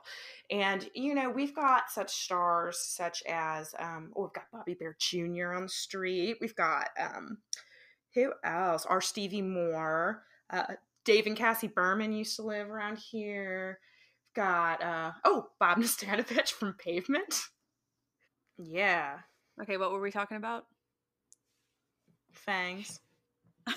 [0.51, 4.97] and you know we've got such stars such as um, oh, we've got Bobby Bare
[4.99, 5.53] Jr.
[5.55, 6.39] on the street.
[6.41, 7.39] We've got um,
[8.15, 8.85] who else?
[8.87, 9.01] R.
[9.01, 10.75] Stevie Moore, uh,
[11.05, 13.79] Dave and Cassie Berman used to live around here.
[14.37, 17.35] We've got uh, oh Bob Nastanovich from Pavement.
[18.59, 19.19] Yeah,
[19.63, 20.67] Okay, what were we talking about?
[22.33, 22.99] fangs.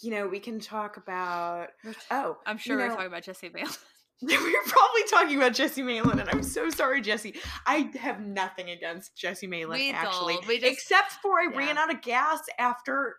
[0.00, 1.68] You know we can talk about
[2.10, 3.72] oh I'm sure you we're talking about Jesse Malin.
[4.22, 7.34] we are probably talking about Jesse Malin, and I'm so sorry, Jesse.
[7.66, 10.38] I have nothing against Jesse Malin, We actually.
[10.42, 11.58] Just- except for I yeah.
[11.58, 13.16] ran out of gas after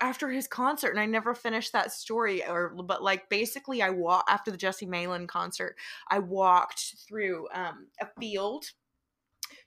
[0.00, 2.46] after his concert, and I never finished that story.
[2.46, 5.76] Or, but like basically, I walked after the Jesse Malin concert.
[6.10, 8.64] I walked through um, a field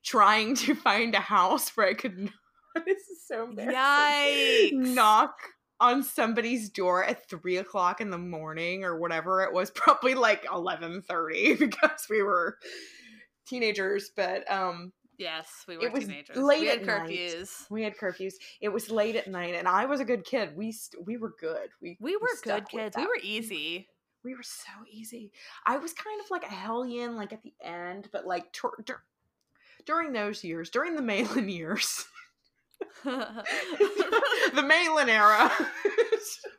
[0.03, 2.31] trying to find a house where I could.
[2.85, 3.75] this is so embarrassing.
[3.75, 4.95] Yikes.
[4.95, 5.35] Knock
[5.83, 10.45] on somebody's door at three o'clock in the morning or whatever it was probably like
[10.45, 12.57] 11.30 because we were
[13.45, 16.35] teenagers but um Yes, we were was teenagers.
[16.37, 17.09] late we had at night.
[17.09, 17.69] curfews.
[17.69, 20.71] we had curfews it was late at night and i was a good kid we
[20.71, 22.95] st- we were good we We were good kids.
[22.97, 23.87] We were easy.
[24.23, 25.31] we were so easy
[25.67, 29.03] i was kind of like a hellion like at the end but like tor- dur-
[29.85, 32.05] during those years during the Malin years
[33.03, 35.51] the Malin era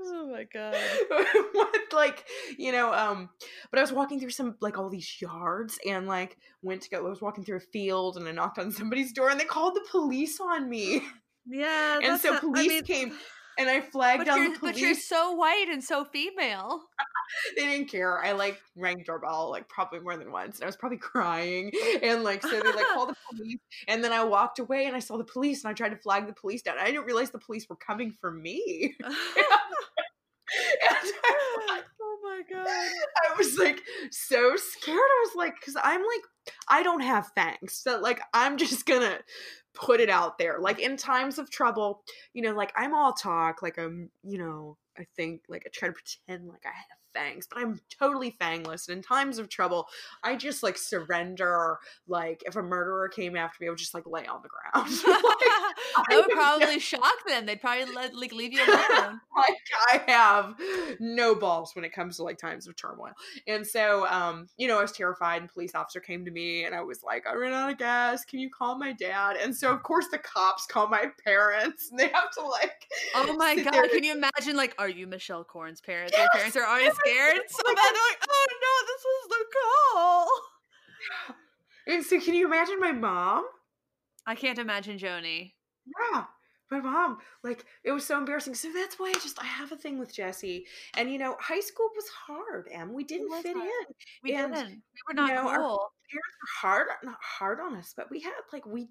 [0.01, 0.77] oh my god.
[1.53, 2.25] what like
[2.59, 3.29] you know um
[3.71, 6.99] but i was walking through some like all these yards and like went to go
[6.99, 9.75] i was walking through a field and i knocked on somebody's door and they called
[9.75, 11.03] the police on me
[11.47, 11.97] Yeah.
[11.97, 13.13] and that's so I police mean, came
[13.59, 16.81] and i flagged But down the but you're so white and so female.
[17.57, 20.77] they didn't care i like rang doorbell like probably more than once and i was
[20.77, 21.71] probably crying
[22.03, 25.01] and like so they like called the police and then i walked away and i
[25.01, 27.39] saw the police and i tried to flag the police down i didn't realize the
[27.39, 28.95] police were coming for me
[30.55, 31.13] and
[31.71, 32.67] I, oh my god.
[32.67, 34.99] I was like so scared.
[34.99, 37.73] I was like, because I'm like, I don't have fangs.
[37.75, 39.19] So, like, I'm just gonna
[39.75, 40.59] put it out there.
[40.61, 42.03] Like, in times of trouble,
[42.33, 43.63] you know, like, I'm all talk.
[43.63, 47.47] Like, I'm, you know, I think, like, I try to pretend like I have fangs,
[47.49, 48.89] but I'm totally fangless.
[48.89, 49.87] And in times of trouble,
[50.23, 51.79] I just, like, surrender.
[52.09, 54.91] Like, if a murderer came after me, I would just, like, lay on the ground.
[56.09, 57.47] that would probably shock them.
[57.47, 59.21] They'd probably let like leave you alone.
[59.37, 59.57] like
[59.89, 60.55] I have
[61.01, 63.13] no balls when it comes to like times of turmoil.
[63.47, 66.75] And so um, you know, I was terrified and police officer came to me and
[66.75, 68.25] I was like, I ran out of gas.
[68.25, 69.37] Can you call my dad?
[69.37, 73.37] And so of course the cops call my parents and they have to like Oh
[73.37, 73.91] my god!
[73.91, 74.57] Can you imagine?
[74.57, 76.17] Like, are you Michelle Corn's parents?
[76.17, 76.33] Your Yes!
[76.33, 77.37] parents are already scared.
[77.49, 77.77] So bad.
[77.77, 80.29] They're like, oh no, this was the call.
[81.87, 83.45] and so can you imagine my mom?
[84.27, 85.53] I can't imagine Joni.
[86.13, 86.25] Yeah.
[86.71, 88.55] My mom, like, it was so embarrassing.
[88.55, 90.65] So that's why I just I have a thing with Jesse.
[90.97, 93.69] And you know, high school was hard, and we didn't fit hard.
[93.69, 93.95] in.
[94.25, 94.71] We And, didn't.
[94.71, 95.93] We were not you know, our- cool.
[96.11, 98.89] parents were hard not hard on us but we had like we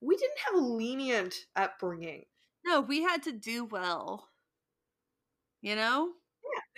[0.00, 2.24] we didn't have a lenient upbringing
[2.64, 4.28] No, we had to do well.
[5.62, 6.12] You know?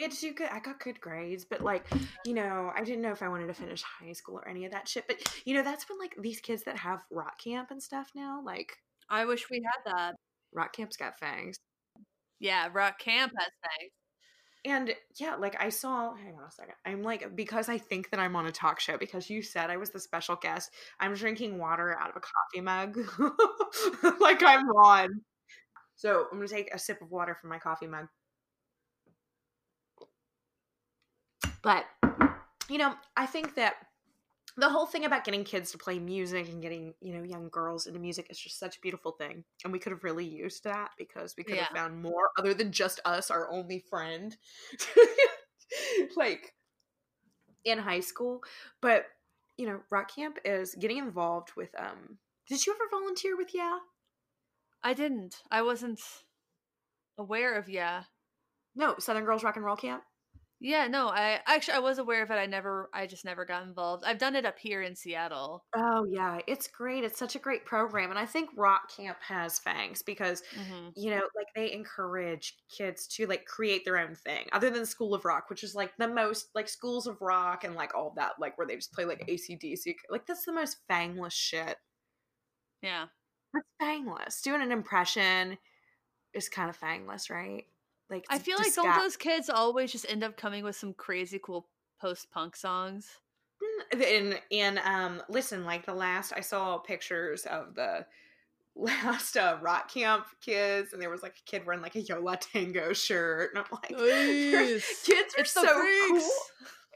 [0.03, 1.87] Yeah we had to do good i got good grades but like
[2.25, 4.73] you know i didn't know if i wanted to finish high school or any of
[4.73, 7.83] that shit but you know that's when like these kids that have rock camp and
[7.83, 8.77] stuff now like
[9.11, 10.15] I wish we had that.
[10.55, 11.57] rock camp's got fangs
[12.41, 13.93] Yeah, rock camp has fangs.
[14.65, 18.21] and yeah like i saw hang on a second i'm like because i think that
[18.21, 21.59] i'm on a talk show because you said i was the special guest i'm drinking
[21.59, 22.97] water out of a coffee mug
[24.21, 25.09] like i'm on
[25.97, 28.07] so i'm gonna take a sip of water from my coffee mug
[31.63, 31.85] But
[32.69, 33.75] you know, I think that
[34.57, 37.87] the whole thing about getting kids to play music and getting you know young girls
[37.87, 39.45] into music is just such a beautiful thing.
[39.65, 42.73] And we could have really used that because we could have found more other than
[42.73, 44.37] just us our only friend.
[46.17, 46.53] Like
[47.65, 48.43] in high school.
[48.83, 49.07] But
[49.57, 53.79] you know rock camp is getting involved with um did you ever volunteer with yeah?
[54.83, 55.37] I didn't.
[55.51, 56.01] I wasn't
[57.17, 58.03] aware of yeah.
[58.75, 60.03] no southern girls rock and roll camp
[60.65, 62.35] Yeah, no, I actually I was aware of it.
[62.35, 64.05] I never I just never got involved.
[64.05, 65.65] I've done it up here in Seattle.
[65.75, 69.59] oh yeah it's great it's such a great program and i think rock camp has
[69.59, 74.47] fangs because hmm you know like they encourage kids to like create their own thing
[74.53, 77.75] other than school of rock which is like the most like schools of rock and
[77.75, 81.33] like all that like where they just play like acdc like that's the most fangless
[81.33, 81.77] shit
[82.83, 83.07] Yeah.
[83.55, 85.57] that's fangless doing an impression
[86.35, 87.67] is kind of fangless right
[88.13, 91.41] like I feel like don't those kids always just end up coming with some crazy
[91.43, 91.69] cool
[92.01, 93.09] post punk songs?
[93.93, 98.05] and and um listen like the last i saw pictures of the
[98.75, 102.19] last uh, rock camp kids and there was like a kid wearing like a Yo
[102.21, 103.89] La Tengo shirt and i'm like
[105.05, 106.21] kids are It's so cool.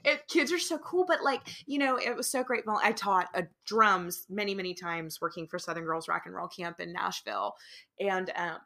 [0.05, 2.67] it, kids are so cool but like you know it was so great.
[2.67, 6.49] Well i taught uh, drums many many times working for southern girls rock and roll
[6.49, 7.55] camp in nashville
[8.01, 8.59] and um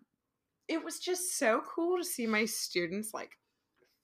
[0.71, 3.33] it was just so cool to see my students like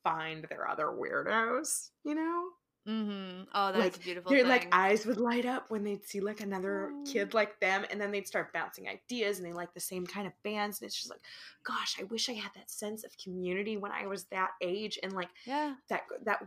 [0.03, 2.45] find their other weirdos you know
[2.89, 3.43] Mm-hmm.
[3.53, 4.49] Oh, that's Like, a beautiful their thing.
[4.49, 7.05] like eyes would light up when they'd see like another Oh.
[7.05, 10.25] kid like them and then they'd start bouncing ideas and they like the same kind
[10.29, 11.19] of bands and it's just like
[11.65, 15.13] gosh i wish i had that sense of community when i was that age and
[15.15, 15.75] like yeah.
[15.89, 16.39] that that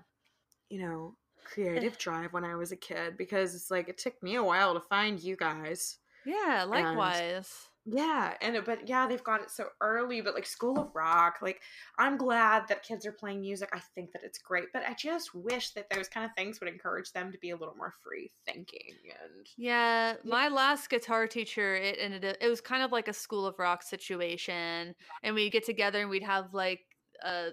[0.69, 1.13] you know
[1.43, 4.73] creative drive when i was a kid because it's like it took me a while
[4.73, 7.51] to find you guys Yeah, likewise.
[7.91, 11.61] Yeah and but yeah they've got it so early but like school of rock like
[11.97, 15.33] i'm glad that kids are playing music i think that it's great but i just
[15.33, 18.31] wish that those kind of things would encourage them to be a little more free
[18.45, 23.07] thinking and Yeah, my last guitar teacher, it ended up, it was kind of like
[23.07, 24.95] a school of rock situation.
[25.23, 26.81] And we'd get together and we'd have like
[27.23, 27.49] uh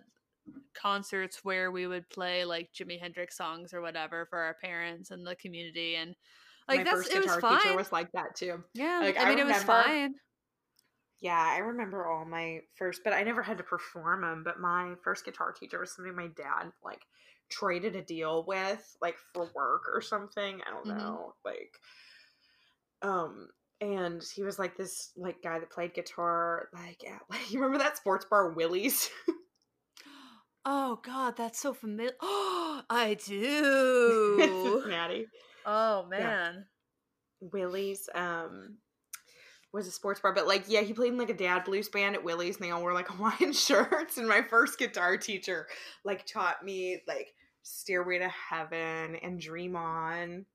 [0.75, 5.27] concerts where we would play like Jimi Hendrix songs or whatever for our parents and
[5.27, 6.15] the community and
[6.69, 9.25] like my that's first it was guitar teacher was like that too yeah, like, I
[9.25, 10.15] I mean it was fine.
[11.21, 14.95] yeah i remember all my first but i never had to perform them but my
[15.03, 17.07] first guitar teacher was somebody my dad like
[17.49, 20.97] traded a deal with like for work or something i don't Mhm.
[20.99, 21.79] know like
[23.03, 23.49] um
[23.81, 27.79] and he was like this like guy that played guitar like at, like you remember
[27.79, 29.11] that sports bar willie's
[30.65, 32.13] Oh god, that's so familiar.
[32.21, 33.15] Oh, I
[34.55, 34.85] do.
[34.87, 35.31] Cincinnati.
[35.67, 36.65] Oh man.
[37.41, 38.79] Willie's um
[39.73, 42.15] was a sports bar, but like yeah, he played in like a dad blues band
[42.15, 44.17] at Willie's and they all wore like Hawaiian shirts.
[44.17, 45.67] And my first guitar teacher
[46.05, 47.29] like taught me like
[47.63, 50.47] Stairway to Heaven and Dream On.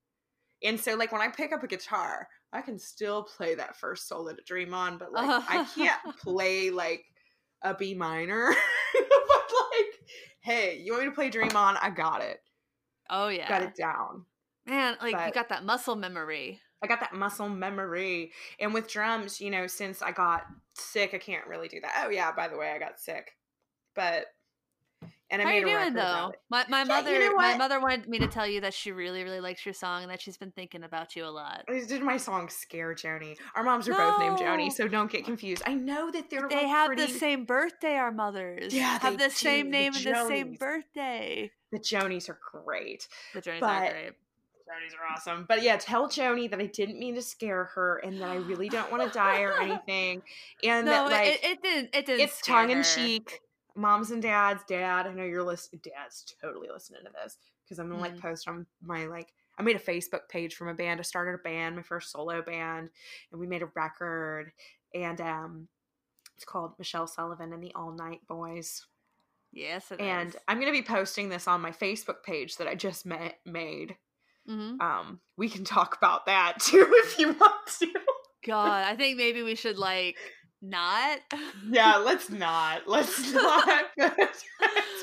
[0.63, 4.07] And so like when I pick up a guitar, I can still play that first
[4.07, 7.03] solo to Dream On, but like I can't play like
[7.61, 8.47] a B minor.
[8.93, 9.93] but like,
[10.41, 11.77] hey, you want me to play Dream On?
[11.77, 12.39] I got it.
[13.09, 13.47] Oh yeah.
[13.47, 14.25] Got it down.
[14.65, 16.59] Man, like you got that muscle memory.
[16.83, 18.31] I got that muscle memory.
[18.59, 20.45] And with drums, you know, since I got
[20.75, 22.03] sick, I can't really do that.
[22.05, 23.31] Oh yeah, by the way, I got sick.
[23.95, 24.25] But
[25.29, 26.33] and I How made you a doing though?
[26.49, 28.91] My my Yeah, mother you know my mother wanted me to tell you that she
[28.91, 31.63] really really likes your song and that she's been thinking about you a lot.
[31.67, 35.63] Did my song "Scare Joni." Our moms are both named Joni, so don't get confused.
[35.65, 37.95] I know that they're They like, have pretty, the same birthday.
[37.95, 41.51] Our mothers Yeah, have the same do, the name and the same birthday.
[41.71, 43.07] The Jonies are great.
[43.33, 44.11] The Journeys But- are great.
[44.71, 45.45] Are awesome.
[45.47, 48.69] But yeah, tell Joni that I didn't mean to scare her and that I really
[48.69, 50.21] don't want to die or anything.
[50.63, 51.89] And No, that like it, it didn't.
[51.95, 52.21] It didn't.
[52.21, 53.39] it's tongue in cheek.
[53.75, 55.81] Moms and dads, dad, I know you're listening.
[55.83, 58.21] Dad's totally listening to this because I'm gonna like Mhm.
[58.21, 59.33] post on my like.
[59.57, 60.99] I made a Facebook page from a band.
[60.99, 62.89] I started a band, my first solo band,
[63.31, 64.51] and we made a record.
[64.93, 65.67] And um,
[66.35, 68.85] it's called Michelle Sullivan and the All Night Boys.
[69.53, 70.35] Yes, it and is.
[70.47, 73.97] I'm gonna be posting this on my Facebook page that I just ma- made.
[74.51, 74.81] Mhm.
[74.81, 77.87] Um, we can talk about that too if you want to.
[78.45, 80.17] God, I think maybe we should like
[80.61, 81.19] not.
[81.69, 82.87] yeah, let's not.
[82.87, 83.85] Let's not.
[83.97, 84.43] it's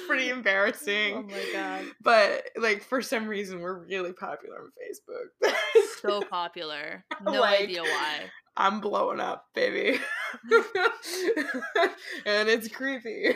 [0.06, 1.14] pretty embarrassing.
[1.16, 1.84] Oh my god.
[2.00, 5.52] But like for some reason we're really popular on Facebook.
[6.00, 7.04] So popular.
[7.24, 8.20] No Like- idea why.
[8.60, 10.00] I'm blowing up, baby.
[12.26, 13.28] and it's creepy.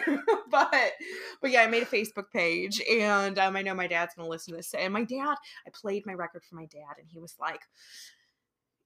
[0.51, 0.93] but
[1.41, 4.53] but yeah, I made a Facebook page and um, I know my dad's gonna listen
[4.53, 4.75] to this.
[4.75, 5.37] And my dad,
[5.67, 7.61] I played my record for my dad and he was like,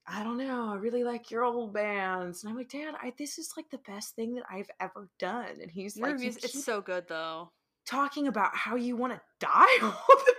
[0.06, 2.44] I don't know, I really like your old bands.
[2.44, 5.56] And I'm like, Dad, I, this is like the best thing that I've ever done.
[5.60, 7.50] And he's Your like, music, it's so good though.
[7.86, 10.34] Talking about how you want to die all the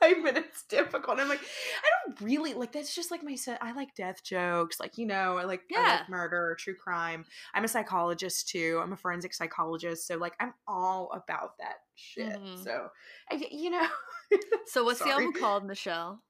[0.00, 1.20] time and it's difficult.
[1.20, 3.62] I'm like, I don't really like that's just like my set.
[3.62, 5.96] I like death jokes, like you know, I like I Yeah.
[5.98, 7.24] like murder, true crime.
[7.54, 8.80] I'm a psychologist too.
[8.82, 12.26] I'm a forensic psychologist, so like I'm all about that shit.
[12.38, 12.64] Mhm.
[12.64, 12.88] So,
[13.30, 13.86] I, you know,
[14.66, 16.22] So what's the album called, Michelle?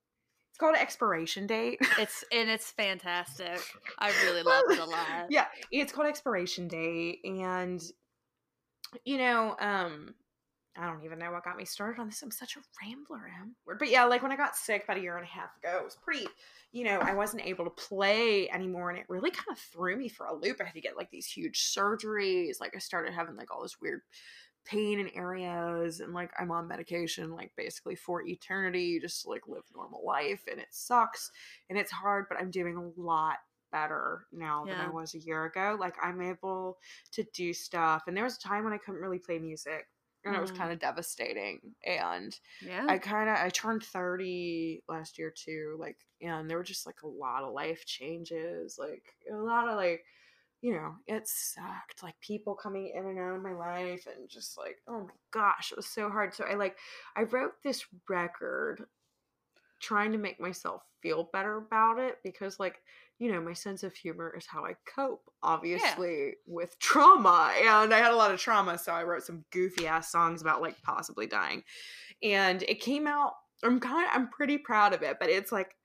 [0.51, 1.79] it's called Expiration Date.
[1.99, 3.61] It's and it's fantastic.
[3.99, 5.27] I really love it a lot.
[5.31, 7.81] yeah, it's called Expiration Date, and
[9.05, 10.15] you know, um,
[10.77, 12.23] I don't even know what got me started on this.
[12.23, 13.57] I'm such a rambler, Em.
[13.79, 15.85] But yeah, like when I got sick about a year and a half ago, it
[15.85, 16.27] was pretty.
[16.73, 20.09] You know, I wasn't able to play anymore, and it really kind of threw me
[20.09, 20.59] for a loop.
[20.61, 22.61] I had to get like these huge surgeries.
[22.61, 24.03] Like I started having like all this weird
[24.65, 29.49] pain in areas and like I'm on medication like basically for eternity you just like
[29.49, 31.31] live normal life and it sucks
[31.71, 33.39] and it's hard but I'm doing a lot
[33.73, 36.77] better now than I was a year ago like I'm able
[37.13, 39.87] to do stuff and there was a time when I couldn't really play music
[40.25, 40.51] and it was Mhm.
[40.51, 42.89] kind of devastating and Yeah.
[42.89, 47.03] I kind of I turned 30 last year too like and there were just like
[47.03, 50.05] a lot of life changes like a lot of like
[50.63, 54.59] you know it sucked like people coming in and out of my life and just
[54.59, 56.79] like oh my gosh it was so hard so I like
[57.17, 58.87] I wrote this record
[59.81, 62.83] trying to make myself feel better about it because like
[63.21, 67.99] you know my sense of humor is how I cope obviously with trauma and I
[67.99, 71.29] had a lot of trauma so I wrote some goofy ass songs about like possibly
[71.29, 71.63] dying.
[72.23, 75.77] And it came out i'm kind of i'm pretty proud of it but it's like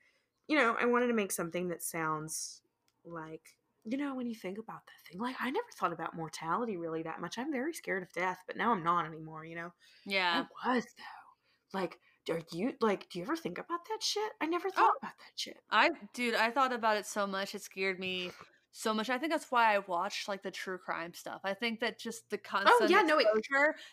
[0.47, 2.61] you know i wanted to make something that sounds
[3.05, 3.41] like
[3.83, 7.03] you know when you think about that thing like i never thought about mortality really
[7.03, 7.37] that much.
[7.37, 9.73] I'm very scared of death but now i'm not anymore you know?
[10.05, 10.45] Yeah.
[10.63, 11.77] i was though.
[11.77, 11.99] Like
[12.29, 15.33] are you like do you ever think about that shit i never thought about that
[15.35, 17.53] shit I dude, I thought about it so much.
[17.55, 18.31] It scared me
[18.71, 19.09] so much.
[19.09, 21.41] I think that's why I watched like the true crime stuff.
[21.43, 23.27] I think that just the constant Oh, yeah, no, it-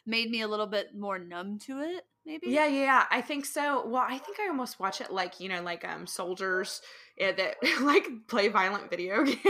[0.06, 2.04] made me a little bit more numb to it.
[2.24, 2.50] Maybe.
[2.50, 3.06] Yeah, yeah, yeah.
[3.10, 3.84] I think so.
[3.86, 6.80] Well, I think I almost watch it like you know, like um, soldiers
[7.18, 9.42] eh, that like play violent video games,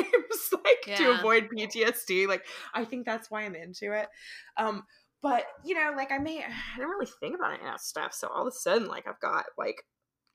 [0.52, 2.26] like to avoid PTSD.
[2.26, 4.08] Like, I think that's why I'm into it.
[4.56, 4.84] Um,
[5.22, 6.38] but you know, like I may,
[6.74, 8.12] I don't really think about any of that stuff.
[8.12, 9.76] So all of a sudden, like I've got like.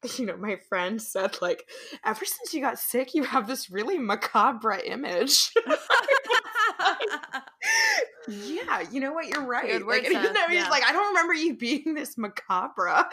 [0.20, 1.68] You know, my friend said, like,
[2.06, 5.50] ever since you got sick, you have this really macabre image.
[8.28, 9.28] yeah, you know what?
[9.28, 9.72] You're right.
[9.72, 10.70] Good like, sense, he's yeah.
[10.70, 13.06] like, I don't remember you being this macabre.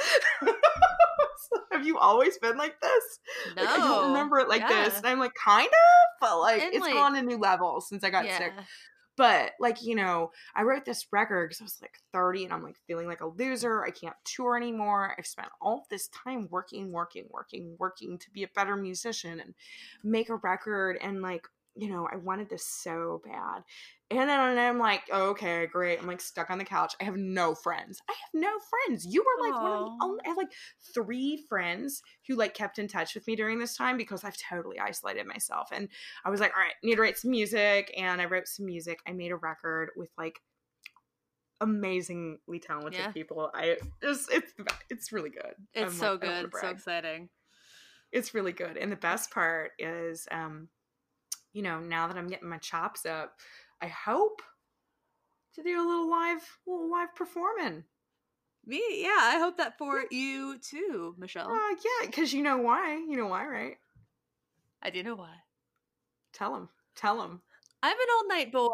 [0.42, 3.04] So have you always been like this?
[3.56, 3.62] no.
[3.62, 4.98] Like, I don't remember it like this.
[4.98, 5.72] And I'm like, kind of,
[6.20, 8.38] but like, And, it's like- gone to new levels since I got yeah.
[8.38, 8.52] sick.
[9.16, 12.62] But like, you know, I wrote this record because I was like 30 and I'm
[12.62, 13.84] like feeling like a loser.
[13.84, 15.14] I can't tour anymore.
[15.16, 19.54] I've spent all this time working, working, working, working to be a better musician and
[20.02, 20.98] make a record.
[21.00, 21.46] And like,
[21.76, 23.62] you know, I wanted this so bad.
[24.10, 25.98] And then I'm like, oh, okay, great.
[25.98, 26.94] I'm like stuck on the couch.
[27.00, 28.00] I have no friends.
[28.08, 28.50] I have no
[28.86, 29.06] friends.
[29.08, 30.52] You were like one of the only, I have like
[30.94, 34.78] three friends who like kept in touch with me during this time because I've totally
[34.78, 35.70] isolated myself.
[35.72, 35.88] And
[36.24, 37.92] I was like, all right, need to write some music.
[37.96, 38.98] And I wrote some music.
[39.08, 40.38] I made a record with like
[41.60, 43.12] amazingly talented Yeah.
[43.12, 43.50] people.
[43.54, 44.52] I it's it's
[44.90, 45.54] it's really good.
[45.72, 46.50] It's I'm, so like, good.
[46.60, 47.30] So exciting.
[48.12, 48.76] It's really good.
[48.76, 50.68] And the best part is um
[51.54, 53.38] you know, now that I'm getting my chops up,
[53.80, 54.42] I hope
[55.54, 57.84] to do a little live little live performing.
[58.66, 59.18] Me, yeah.
[59.20, 61.50] I hope that for you too, Michelle.
[61.50, 62.94] Uh, yeah, because you know why.
[62.94, 63.76] You know why, right?
[64.82, 65.34] I do know why.
[66.32, 66.68] Tell him.
[66.96, 67.40] Tell him.
[67.82, 68.68] I'm an all night boy.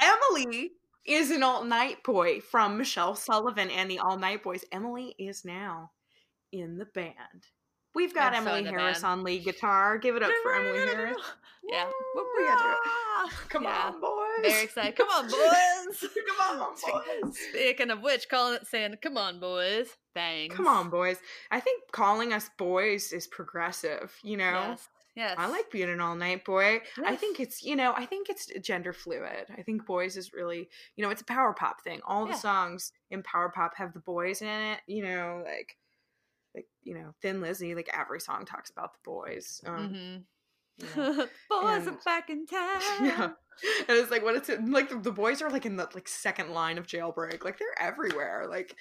[0.00, 0.72] Emily
[1.04, 4.64] is an all night boy from Michelle Sullivan and the All Night Boys.
[4.70, 5.90] Emily is now
[6.52, 7.14] in the band.
[7.94, 9.20] We've got I'm Emily the Harris band.
[9.20, 9.98] on lead guitar.
[9.98, 11.16] Give it up for Emily Harris.
[11.68, 11.86] Yeah.
[12.14, 12.22] We.
[13.48, 13.92] Come Yeah.
[13.92, 14.18] on, boys.
[14.42, 14.96] Very excited.
[14.96, 16.04] Come on, boys.
[16.26, 16.70] Come on,
[17.22, 17.38] boys.
[17.50, 20.54] Speaking of which, calling it saying, "Come on, boys." Thanks.
[20.54, 21.18] Come on, boys.
[21.50, 24.50] I think calling us boys is progressive, you know?
[24.70, 24.88] Yes.
[25.14, 25.34] Yes.
[25.36, 26.80] I like being an all night boy.
[27.04, 29.46] I think it's, you know, I think it's gender fluid.
[29.56, 32.00] I think boys is really, you know, it's a power pop thing.
[32.06, 35.76] All the songs in power pop have the boys in it, you know, like,
[36.58, 39.60] like, you know, Thin Lizzy, like every song talks about the boys.
[39.66, 40.24] Um, Mhm.
[40.78, 41.26] you know.
[41.50, 42.80] boys are back in town.
[43.02, 43.30] yeah.
[43.88, 44.64] And it's like, what is it?
[44.64, 47.44] Like, the, the boys are like in the like second line of jailbreak.
[47.44, 48.46] Like, they're everywhere.
[48.48, 48.74] Like,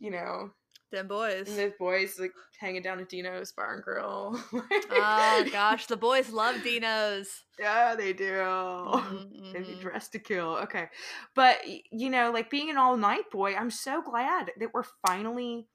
[0.00, 0.50] you know,
[0.90, 1.48] Them boys.
[1.48, 4.40] and the boys like hanging down at Dino's Bar and Grill.
[4.90, 7.28] oh gosh, the boys love Dinos.
[7.58, 8.32] Yeah, they do.
[8.32, 9.80] Mhm, They be mhm.
[9.80, 10.56] dressed to kill.
[10.64, 10.88] Okay.
[11.36, 11.58] But,
[11.92, 15.68] you know, like being an all night boy, I'm so glad that we're finally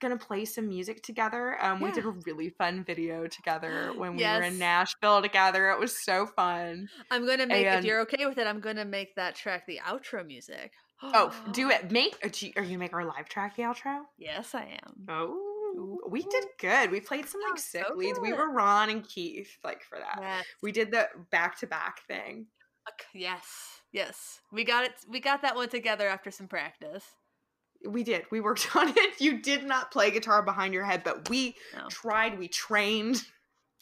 [0.00, 1.56] to play some music together.
[1.62, 5.70] Um, We did a really fun video together when we were in Nashville together.
[5.70, 6.88] It was so fun.
[7.10, 7.66] I'm gonna make.
[7.66, 10.72] And- if you're okay with it, I'm gonna make that track the outro music.
[11.02, 11.90] Oh, do it.
[11.90, 12.16] Make.
[12.24, 14.02] Are you, are you gonna make our live track the outro?
[14.18, 15.06] Yes, I am.
[15.08, 16.90] Oh, we did good.
[16.90, 18.18] We played some like sick so leads.
[18.18, 20.18] We were Ron and Keith like for that.
[20.20, 20.44] Yes.
[20.62, 22.46] We did the back to back thing.
[23.14, 23.44] Yes.
[23.92, 24.40] Yes.
[24.52, 24.92] We got it.
[25.08, 27.04] We got that one together after some practice.
[27.88, 28.24] We did.
[28.30, 29.20] We worked on it.
[29.20, 31.88] You did not play guitar behind your head, but we No.
[31.88, 32.38] tried.
[32.38, 33.22] We trained.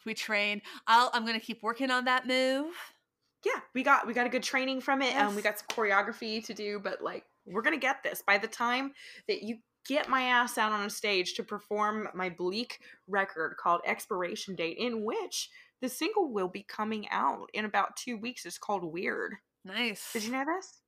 [0.06, 0.62] We trained.
[0.86, 1.10] I'll.
[1.12, 2.74] I'm gonna keep working on that move.
[3.44, 5.14] Yeah, we got we got a good training from it.
[5.16, 8.46] Um, we got some choreography to do, but like we're gonna get this by the
[8.48, 8.92] time
[9.26, 13.80] that you get my ass out on a stage to perform my bleak record called
[13.86, 18.44] Expiration Date, in which the single will be coming out in about two weeks.
[18.44, 19.34] It's called Weird.
[19.64, 20.12] Nice.
[20.12, 20.80] Did you know this?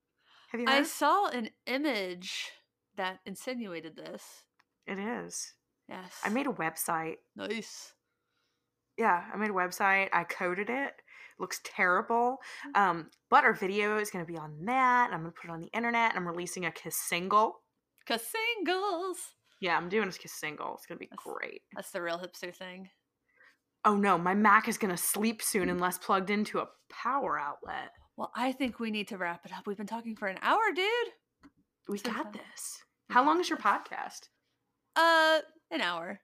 [0.51, 2.51] Have you I saw an image
[3.01, 4.23] that insinuated this.
[4.87, 5.55] it is.
[5.89, 6.21] Yes.
[6.23, 7.17] I made a website.
[7.35, 7.95] nice.
[8.99, 10.09] Yeah, I made a website.
[10.13, 10.93] I coded it.
[11.39, 12.37] Looks terrible.
[12.77, 12.79] Mm.
[12.81, 15.09] Um, but our video is going to be on that.
[15.11, 16.11] I'm going to put it on the internet.
[16.11, 17.63] And I'm releasing a kiss single.
[18.07, 19.17] Cause singles.
[19.63, 20.75] Yeah, I'm doing a kiss single.
[20.75, 21.63] It's going to be That's- great.
[21.75, 22.91] That's the real hipster thing.
[23.87, 27.93] Oh no, my Mac is going to sleep soon unless plugged into a power outlet.
[28.19, 29.67] Well, I think we need to wrap it up.
[29.67, 30.87] We've been talking for an hour, dude.
[31.89, 32.83] We got this.
[33.11, 34.29] How long is your podcast?
[34.97, 35.41] Uh,
[35.71, 36.21] an hour.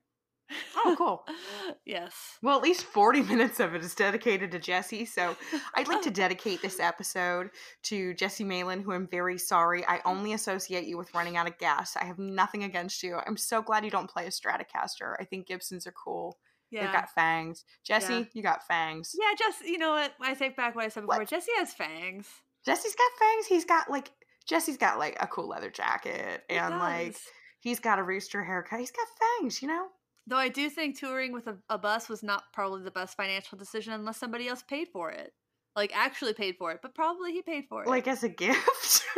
[0.77, 1.27] Oh, cool.
[1.85, 2.13] yes.
[2.43, 5.05] Well, at least 40 minutes of it is dedicated to Jesse.
[5.05, 5.37] So
[5.75, 7.51] I'd like to dedicate this episode
[7.85, 9.85] to Jesse Malin, who I'm very sorry.
[9.87, 11.97] I only associate you with running out of gas.
[11.97, 13.19] I have nothing against you.
[13.27, 15.15] I'm so glad you don't play a Stratocaster.
[15.19, 16.39] I think Gibsons are cool.
[16.71, 16.85] Yeah.
[16.85, 17.65] They've got fangs.
[17.85, 18.25] Jesse, Yeah.
[18.33, 19.15] you got fangs.
[19.21, 20.13] yeah, just you know what?
[20.21, 21.19] I take back what I said before.
[21.19, 21.29] What?
[21.29, 22.29] Jesse has fangs.
[22.65, 23.47] Jesse's got fangs.
[23.47, 24.11] He's got like
[24.47, 27.17] Jesse's got like a cool leather jacket He and like
[27.61, 28.81] he's got a rooster haircut.
[28.81, 29.07] He's got
[29.41, 29.87] fangs, you know?
[30.29, 33.57] Though I do think touring with a, a bus was not probably the best financial
[33.59, 35.33] decision unless somebody else paid for it.
[35.77, 37.89] Like actually paid for it, but probably he paid for it.
[37.89, 39.05] Like as a gift.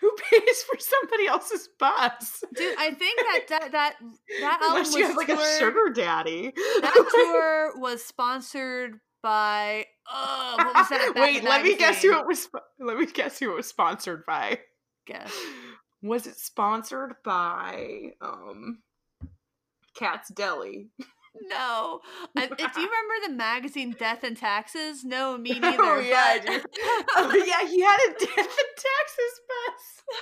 [0.00, 2.42] Who pays for somebody else's bus?
[2.56, 3.96] Dude, I think that that that,
[4.40, 6.52] that album Unless was you have like a sugar daddy.
[6.80, 11.12] That tour was sponsored by oh, what was that?
[11.16, 12.48] Wait, let me guess who it was.
[12.78, 14.60] Let me guess who it was sponsored by.
[15.06, 15.32] Guess.
[16.04, 18.78] Was it sponsored by um
[19.96, 20.88] Katz's Deli?
[21.48, 22.00] No.
[22.36, 25.04] I, do you remember the magazine Death and Taxes?
[25.04, 25.76] No, me neither.
[25.80, 26.66] Oh, yeah, but-
[27.16, 30.18] Oh yeah, he had a death and taxes bus.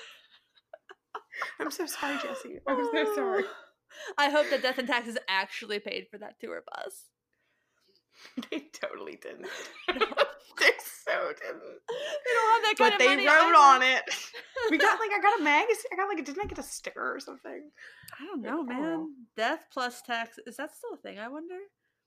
[1.58, 2.58] I'm so sorry, Jesse.
[2.68, 3.44] I'm so sorry.
[4.18, 7.06] I hope that Death and Taxes actually paid for that tour bus.
[8.50, 9.46] They totally didn't.
[10.58, 11.62] They so didn't.
[11.88, 13.24] They don't have that kind But of money.
[13.24, 14.02] But they wrote on it.
[14.70, 15.84] We got like I got a magazine.
[15.92, 17.70] I got like didn't I get a sticker or something?
[18.20, 19.14] I don't know, man.
[19.36, 21.18] Death plus tax is that still a thing?
[21.18, 21.56] I wonder.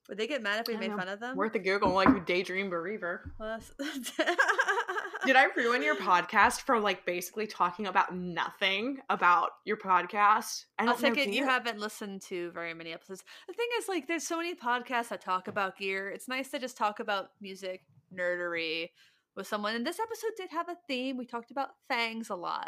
[0.10, 0.98] Would they get mad if we made know.
[0.98, 1.38] fun of them?
[1.38, 3.32] Worth a Google, like who daydream bereaver.
[3.40, 3.60] Well,
[5.26, 10.66] Did I ruin your podcast for like basically talking about nothing about your podcast?
[10.78, 11.30] I don't it.
[11.30, 13.24] You haven't listened to very many episodes.
[13.48, 16.10] The thing is, like, there's so many podcasts that talk about gear.
[16.10, 17.84] It's nice to just talk about music
[18.14, 18.90] nerdery
[19.38, 19.76] with someone.
[19.76, 21.16] And this episode did have a theme.
[21.18, 22.68] We talked about fangs a lot.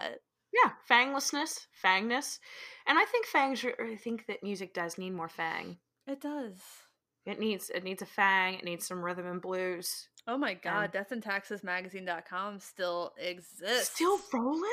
[0.53, 2.39] Yeah, fanglessness, fangness,
[2.87, 3.65] and I think fangs.
[3.65, 5.79] are- I think that music does need more fang.
[6.07, 6.61] It does.
[7.25, 8.55] It needs it needs a fang.
[8.55, 10.07] It needs some rhythm and blues.
[10.27, 13.95] Oh my god, Um, Death and Taxes Magazine.com still exists.
[13.95, 14.71] Still rolling?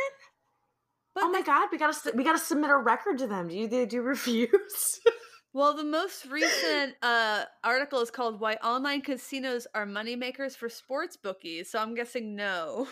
[1.15, 3.49] But oh my they- god, we gotta we gotta submit a record to them.
[3.49, 5.01] Do you they do reviews?
[5.55, 11.19] Well, the most recent uh, article is called "Why Online Casinos Are Moneymakers for Sports
[11.19, 12.89] Bookies." So I'm guessing no.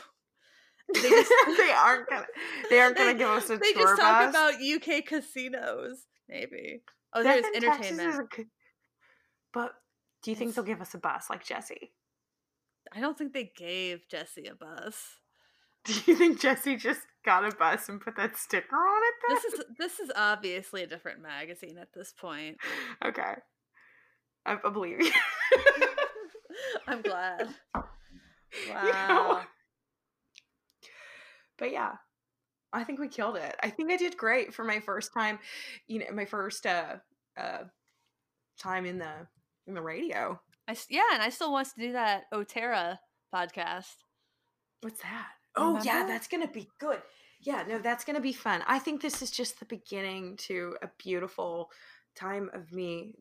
[0.92, 1.32] they, They just-
[1.78, 2.26] aren't gonna
[2.68, 4.28] they aren't gonna They- give us a they just talk bus.
[4.30, 6.82] about UK casinos, maybe.
[7.14, 8.48] Oh, Death there's and Taxes is entertainment.
[9.52, 9.74] But
[10.22, 11.92] do you think they'll give us a bus like Jesse?
[12.92, 15.18] I don't think they gave Jesse a bus.
[15.84, 19.14] Do you think Jesse just got a bus and put that sticker on it?
[19.26, 19.36] Then?
[19.36, 22.58] This is this is obviously a different magazine at this point.
[23.04, 23.34] okay.
[24.44, 25.12] I, I believe you.
[26.86, 27.48] I'm glad.
[28.66, 28.80] You know?
[28.82, 29.42] Wow.
[31.56, 31.92] But yeah,
[32.72, 33.54] I think we killed it.
[33.62, 35.38] I think I did great for my first time.
[35.86, 36.96] You know, my first uh
[37.38, 37.58] uh
[38.58, 39.28] time in the
[39.70, 40.38] in the radio.
[40.68, 42.98] I yeah, and I still want to do that Otera
[43.34, 43.94] podcast.
[44.82, 45.28] What's that?
[45.56, 47.00] Oh yeah, that's gonna be good.
[47.40, 48.62] Yeah, no, that's gonna be fun.
[48.66, 51.70] I think this is just the beginning to a beautiful
[52.14, 53.14] time of me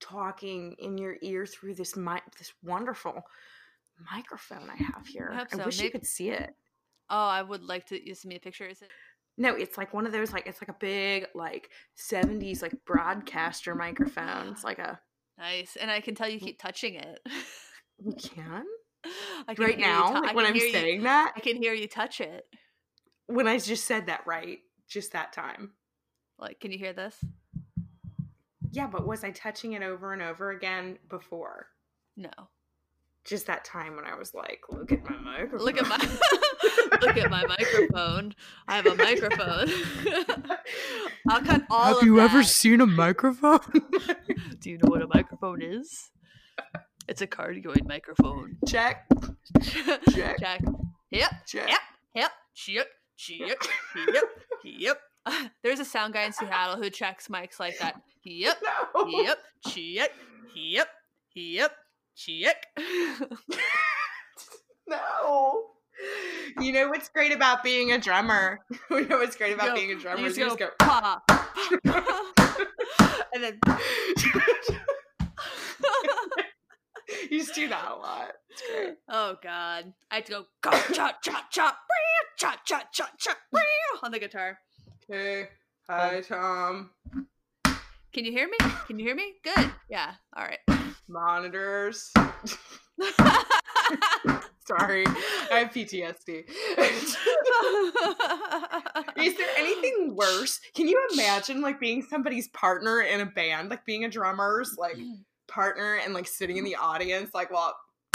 [0.00, 3.22] talking in your ear through this mic, this wonderful
[4.12, 5.32] microphone I have here.
[5.32, 5.64] I so.
[5.64, 6.50] wish you could see it.
[7.08, 8.06] Oh, I would like to.
[8.06, 8.66] You send me a picture.
[8.66, 8.88] Is it?
[9.38, 13.74] No, it's like one of those like it's like a big like 70s like broadcaster
[13.74, 14.48] microphone.
[14.48, 14.98] It's like a
[15.38, 17.20] Nice, and I can tell you keep touching it.
[17.98, 18.64] You can.
[19.48, 21.72] I can right now, I like when I'm hear you- saying that, I can hear
[21.72, 22.44] you touch it.
[23.26, 25.70] when I just said that right, just that time.
[26.38, 27.16] Like, can you hear this?
[28.70, 31.68] Yeah, but was I touching it over and over again before?
[32.18, 32.28] No.
[33.26, 35.66] Just that time when I was like, look at my microphone.
[35.66, 35.96] Look at my
[37.00, 38.34] look at my microphone.
[38.68, 39.68] I have a microphone.
[41.28, 42.20] I'll cut all of that.
[42.20, 43.58] Ever seen a microphone?
[44.60, 46.10] Do you know what a microphone is?
[47.08, 48.56] It's a cardioid microphone.
[48.66, 49.06] check,
[49.62, 50.60] check, Check.
[51.10, 51.30] Yep.
[51.46, 51.68] check.
[51.68, 51.80] Yep.
[52.14, 52.30] Yep.
[52.54, 52.86] Check.
[53.16, 53.38] Check.
[53.40, 53.58] Yep.
[54.12, 54.24] Yep.
[54.64, 55.00] Yep.
[55.62, 58.00] There's a sound guy in Seattle who checks mics like that.
[58.24, 58.58] Yep.
[58.94, 59.06] No.
[59.08, 59.38] Yep.
[59.66, 60.10] Check.
[60.54, 60.88] Yep.
[61.34, 61.72] Yep.
[62.16, 62.66] Check.
[64.88, 65.64] No.
[66.60, 68.60] You know what's great about being a drummer?
[68.90, 70.20] you know what's great about Go- being a drummer?
[70.20, 70.72] you just you just go, go.
[70.78, 72.56] pa, pa,
[73.34, 73.58] and then
[77.30, 78.32] you just do that a lot.
[78.50, 78.94] It's great.
[79.08, 81.76] oh god, I have to go cha cha cha cha
[82.38, 83.34] cha cha cha cha
[84.02, 84.58] on the guitar.
[85.10, 85.48] Okay.
[85.88, 86.90] Hi, Tom.
[88.16, 88.56] Can you hear me?
[88.86, 89.34] Can you hear me?
[89.44, 89.70] Good.
[89.90, 90.14] Yeah.
[90.34, 90.58] All right.
[91.06, 92.10] Monitors.
[94.66, 95.04] Sorry,
[95.52, 96.48] I have PTSD.
[99.18, 100.58] Is there anything worse?
[100.74, 104.96] Can you imagine like being somebody's partner in a band, like being a drummer's like
[104.96, 105.18] mm.
[105.46, 107.76] partner and like sitting in the audience, like well,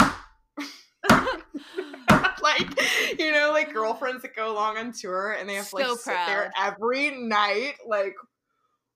[2.42, 2.66] like
[3.20, 5.94] you know, like girlfriends that go along on tour and they have to like So
[5.94, 8.16] sit there every night, like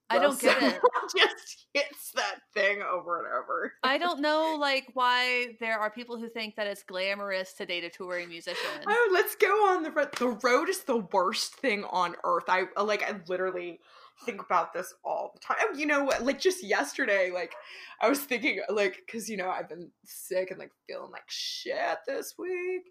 [0.09, 0.81] I don't get it.
[1.17, 3.73] Just hits that thing over and over.
[3.83, 7.85] I don't know like why there are people who think that it's glamorous to date
[7.85, 8.57] a touring musician.
[8.87, 10.09] Oh, let's go on the road.
[10.19, 12.45] The road is the worst thing on earth.
[12.49, 13.03] I like.
[13.03, 13.81] I literally
[14.25, 15.79] think about this all the time.
[15.79, 16.25] You know what?
[16.25, 17.53] Like just yesterday, like
[18.01, 21.99] I was thinking, like, because you know I've been sick and like feeling like shit
[22.07, 22.83] this week,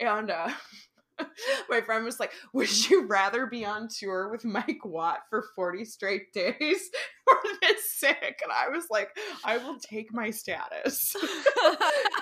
[0.00, 0.48] and uh
[1.70, 5.84] my friend was like, "Would you rather be on tour with Mike Watt for forty
[5.84, 6.90] straight days
[7.28, 11.16] or this sick?" And I was like, "I will take my status."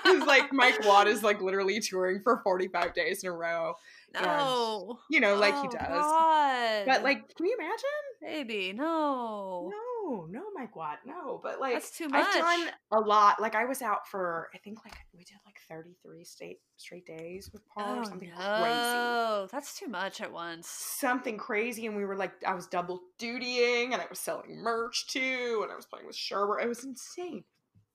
[0.03, 3.75] Because like Mike Watt is like literally touring for 45 days in a row.
[4.13, 4.99] no.
[5.09, 5.87] You know, like Oh, he does.
[5.87, 6.85] God.
[6.87, 7.85] But like, can you imagine?
[8.21, 8.73] Maybe.
[8.73, 9.69] no.
[9.71, 9.90] No,
[10.29, 11.39] no, my Watt, no.
[11.41, 12.25] But like, That's too much.
[12.25, 13.41] I've done a lot.
[13.41, 17.49] Like, I was out for I think like we did like 33 straight straight days
[17.53, 18.39] with Paul or Oh, something crazy.
[18.39, 19.47] no.
[19.51, 20.67] That's too much at once.
[20.67, 25.07] Something crazy, and we were like, I was double dutying, and I was selling merch
[25.07, 26.63] too, and I was playing with Sherbert.
[26.63, 27.43] It was insane.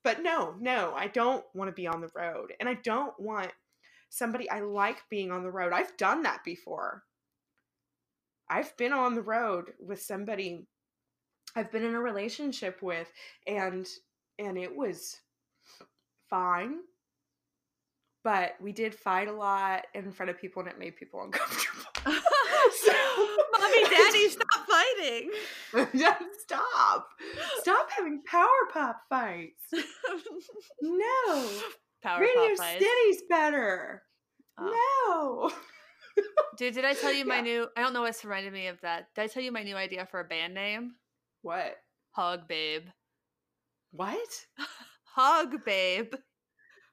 [0.04, 3.50] But no, no, I don't want to be on the road, and I don't want
[4.08, 4.48] somebody.
[4.48, 5.72] I like being on the road.
[5.72, 7.02] I've done that before.
[8.48, 10.66] I've been on the road with somebody
[11.56, 13.10] I've been in a relationship with
[13.46, 13.86] and
[14.38, 15.16] and it was
[16.30, 16.76] fine.
[18.22, 21.82] But we did fight a lot in front of people and it made people uncomfortable.
[23.58, 25.30] Mommy, daddy, stop fighting.
[26.44, 27.08] Stop.
[27.60, 29.62] Stop having power pop fights.
[30.82, 31.48] No.
[32.02, 32.84] Power Radio pop fights.
[32.84, 34.02] City's better.
[34.58, 35.50] Oh.
[36.18, 36.24] No.
[36.58, 37.42] Dude, did I tell you my Yeah.
[37.42, 37.68] new?
[37.76, 39.08] I don't know what's reminded me of that.
[39.14, 40.94] Did I tell you my new idea for a band name?
[41.46, 41.76] What?
[42.10, 42.86] Hug Babe.
[43.92, 44.46] What?
[45.14, 46.12] Hug Babe.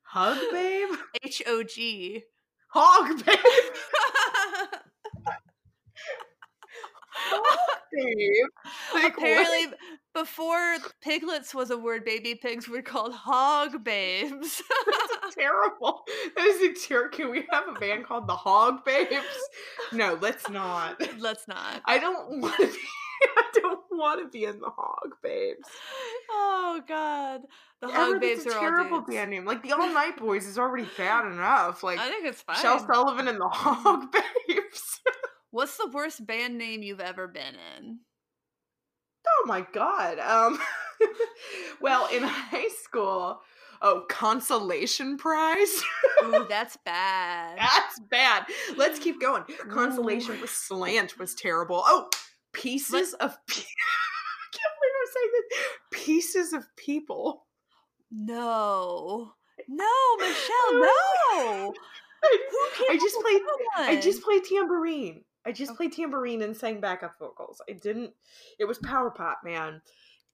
[0.04, 0.89] Hug babe?
[1.24, 2.22] H O G.
[2.68, 3.36] Hog babe.
[7.16, 8.45] Hog babe.
[8.93, 9.24] Like what?
[9.24, 9.78] Apparently,
[10.14, 14.62] before piglets was a word, baby pigs were called hog babes.
[14.86, 16.04] That's terrible.
[16.38, 19.26] That is a ter- Can we have a band called the Hog Babes?
[19.91, 21.01] No, let's not.
[21.18, 21.82] Let's not.
[21.86, 22.78] I don't want to be.
[23.97, 25.67] Want to be in the Hog Babes.
[26.29, 27.41] Oh God,
[27.81, 29.45] the Ever, hog that's babes a are terrible band name.
[29.45, 31.83] Like the All Night Boys is already bad enough.
[31.83, 32.57] Like I think it's fine.
[32.57, 34.11] Michelle Sullivan and the Hog
[34.47, 34.99] Babes.
[35.51, 37.99] What's the worst band name you've ever been in?
[39.27, 40.19] Oh my god.
[40.19, 40.59] Um
[41.81, 43.41] well, in high school,
[43.82, 45.83] oh, consolation prize.
[46.24, 47.57] Ooh, that's bad.
[47.57, 48.45] That's bad.
[48.75, 49.43] Let's keep going.
[49.70, 51.83] Consolation with slant was terrible.
[51.86, 52.09] Oh,
[52.54, 56.05] pieces of pe- I can't believe I'm saying this.
[56.05, 57.46] Pieces of people.
[58.12, 59.34] No,
[59.67, 61.74] no, Michelle, no.
[62.89, 63.42] I just played
[63.75, 65.24] I just played tambourine.
[65.46, 65.78] I just Okay.
[65.78, 67.62] played tambourine and sang backup vocals.
[67.70, 68.12] I didn't
[68.59, 69.82] it was power pop, man.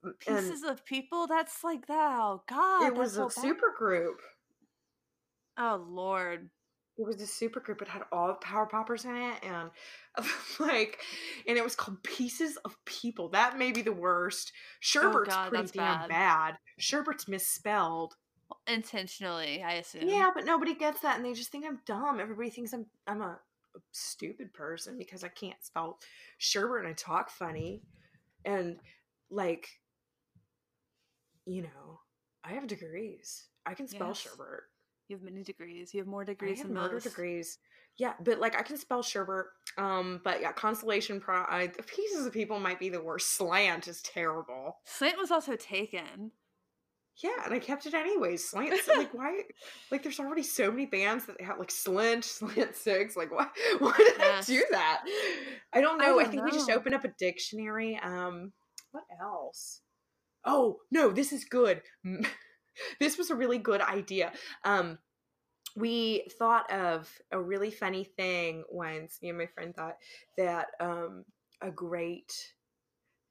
[0.03, 1.25] And pieces of people.
[1.27, 2.19] That's like that.
[2.21, 3.31] Oh God, it was a so bad.
[3.31, 4.19] super group.
[5.57, 6.49] Oh Lord.
[6.99, 7.81] It was a super group.
[7.81, 9.69] It had all the power poppers in it, and
[10.59, 10.99] like,
[11.47, 13.29] and it was called Pieces of People.
[13.29, 14.51] That may be the worst.
[14.53, 16.09] Oh, Sherbert's Oh, God, pretty damn bad.
[16.09, 16.57] bad.
[16.77, 18.15] Sherbert's misspelled.
[18.67, 20.09] Intentionally, I assume.
[20.09, 22.19] Yeah, but nobody gets that, and they just think I'm dumb.
[22.19, 23.39] Everybody thinks I'm I'm a,
[23.75, 25.99] a stupid person because I can't spell
[26.41, 27.81] Sherbert and I talk funny,
[28.43, 28.77] and
[29.31, 29.69] like,
[31.45, 32.01] you know,
[32.43, 33.45] I have degrees.
[33.65, 34.17] I can spell Yes.
[34.17, 34.63] sherbet.
[35.09, 35.93] You have many degrees.
[35.93, 37.03] You have more I degrees have than murder most.
[37.03, 37.57] degrees.
[37.97, 39.45] Yeah, but like I can spell sherbert.
[39.77, 41.37] Um, but yeah, constellation pro.
[41.49, 43.35] I, the pieces of people might be the worst.
[43.35, 44.77] Slant is terrible.
[44.85, 46.31] Slant was also taken.
[47.23, 48.47] Yeah, and I kept it anyways.
[48.47, 49.41] Slant, like why?
[49.91, 53.17] Like, there's already so many bands that have like Slint, Slant Six.
[53.17, 53.47] Like, why?
[53.79, 54.47] Why did Yes.
[54.49, 55.01] I do that?
[55.73, 56.19] I don't know.
[56.19, 57.99] I, don't think we just opened up a dictionary.
[58.01, 58.53] Um,
[58.91, 59.81] what else?
[60.45, 61.81] Oh no, this is good.
[62.99, 64.31] this was a really good idea.
[64.63, 64.97] Um,
[65.75, 69.19] we thought of a really funny thing once.
[69.21, 69.97] Me and my friend thought
[70.37, 71.25] that um,
[71.61, 72.33] a great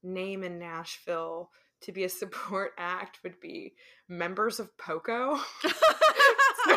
[0.02, 1.50] name in Nashville
[1.82, 3.74] to be a support act would be
[4.08, 5.36] members of Poco.
[5.62, 6.72] so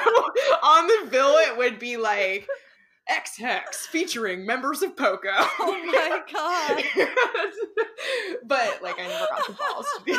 [0.63, 2.47] on the bill, it would be like
[3.09, 5.29] X Hex featuring members of Poco.
[5.31, 6.83] Oh my god.
[8.45, 10.15] but like, I never got the balls to be.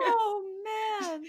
[0.00, 1.24] Oh man.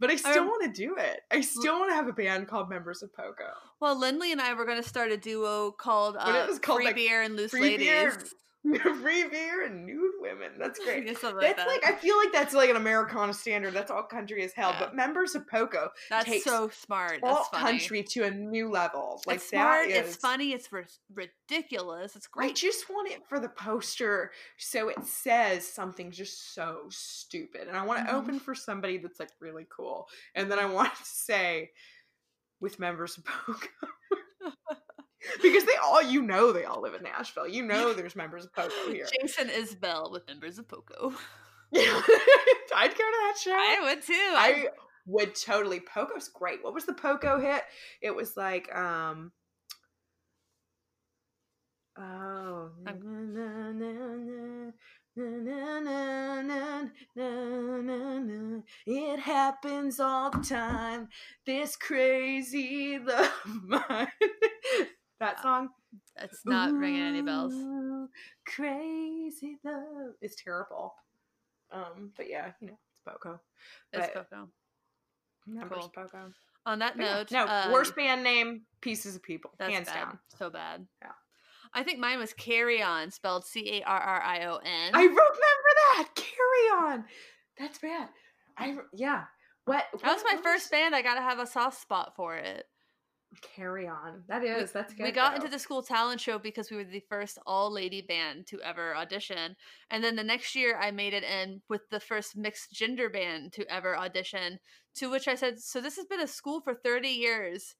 [0.00, 1.20] but I still want to do it.
[1.30, 3.44] I still want to have a band called Members of Poco.
[3.80, 6.96] Well, Lindley and I were going to start a duo called uh, called, Free like,
[6.96, 7.86] Beer and Loose Free Ladies.
[7.86, 8.18] Beer
[9.00, 10.52] Free beer and nude women.
[10.58, 11.06] That's great.
[11.06, 11.66] Yeah, like That's that.
[11.68, 13.74] like I feel like that's like an Americana standard.
[13.74, 14.70] That's all country has hell.
[14.70, 14.80] Yeah.
[14.80, 17.20] But members of Poco That's so smart.
[17.22, 17.62] That's funny.
[17.78, 19.22] country to a new level.
[19.26, 19.86] Like it's smart.
[19.88, 20.52] Is, it's funny.
[20.52, 20.84] It's ri-
[21.14, 22.16] ridiculous.
[22.16, 22.50] It's great.
[22.50, 27.68] I just want it for the poster so it says something just so stupid.
[27.68, 28.16] And I want to Mhm.
[28.16, 30.08] open for somebody that's like really cool.
[30.34, 31.70] And then I want to say
[32.60, 33.68] with members of Poco.
[35.42, 37.48] because they all, you know, they all live in Nashville.
[37.48, 39.06] You know, there's members of Poco here.
[39.20, 41.12] Jason and Isbell with members of Poco.
[41.72, 42.00] Yeah,
[42.76, 43.52] I'd go to that show.
[43.52, 44.12] I would too.
[44.14, 44.68] I
[45.06, 45.80] would totally.
[45.80, 46.62] Poco's great.
[46.62, 47.62] What was the Poco hit?
[48.00, 49.32] It was like, um,
[51.98, 52.70] oh,
[58.86, 61.08] it happens all the time.
[61.46, 63.30] This crazy love
[65.20, 65.68] that song.
[66.20, 67.54] it's not ringing any bells.
[68.46, 70.14] Crazy love.
[70.20, 70.94] It's terrible.
[71.72, 73.40] Um, but yeah, you know, it's Poco.
[73.92, 74.48] It's Poco.
[75.68, 75.92] Cool.
[75.94, 76.32] Poco.
[76.66, 79.86] On that But yeah, note, no, uh, worst band name, Pieces of People, That's hands
[79.86, 79.94] bad.
[79.94, 80.18] down.
[80.36, 80.86] So bad.
[81.00, 81.12] Yeah.
[81.72, 84.90] I think mine was Carry On, spelled C A R R I O N.
[84.94, 86.08] I remember that.
[86.14, 87.04] Carry on.
[87.58, 88.08] That's bad.
[88.58, 89.24] I yeah.
[89.66, 89.84] What?
[90.02, 90.94] That was my what first band.
[90.94, 92.66] I gotta have a soft spot for it.
[93.42, 94.22] Carry on.
[94.28, 94.72] That is.
[94.72, 95.04] That's good.
[95.04, 95.36] we got though.
[95.36, 98.96] into the school talent show because we were the first all lady band to ever
[98.96, 99.56] audition.
[99.90, 103.52] And then the next year I made it in with the first mixed gender band
[103.54, 104.58] to ever audition.
[104.96, 107.74] To which I said, So this has been a school for 30 years.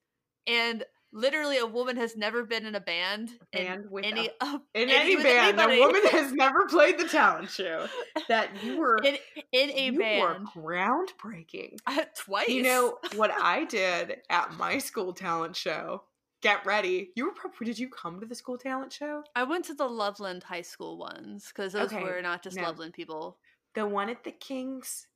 [0.46, 3.30] And literally a woman has never been in a band.
[3.52, 5.58] in band with any a- in any- any band.
[5.60, 5.80] anybody.
[5.80, 7.86] A woman has never played the talent show.
[8.28, 9.16] That you were in,
[9.52, 10.48] in a you band.
[10.54, 11.76] were groundbreaking.
[12.16, 12.48] Twice.
[12.48, 16.02] You know what I did at my school talent show?
[16.42, 17.10] Get ready.
[17.16, 17.66] You were probably.
[17.66, 19.22] Did you come to the school talent show?
[19.34, 22.62] I went to the Loveland High School ones because those Okay, were not just no.
[22.64, 23.38] Loveland people.
[23.74, 25.06] the one at the King's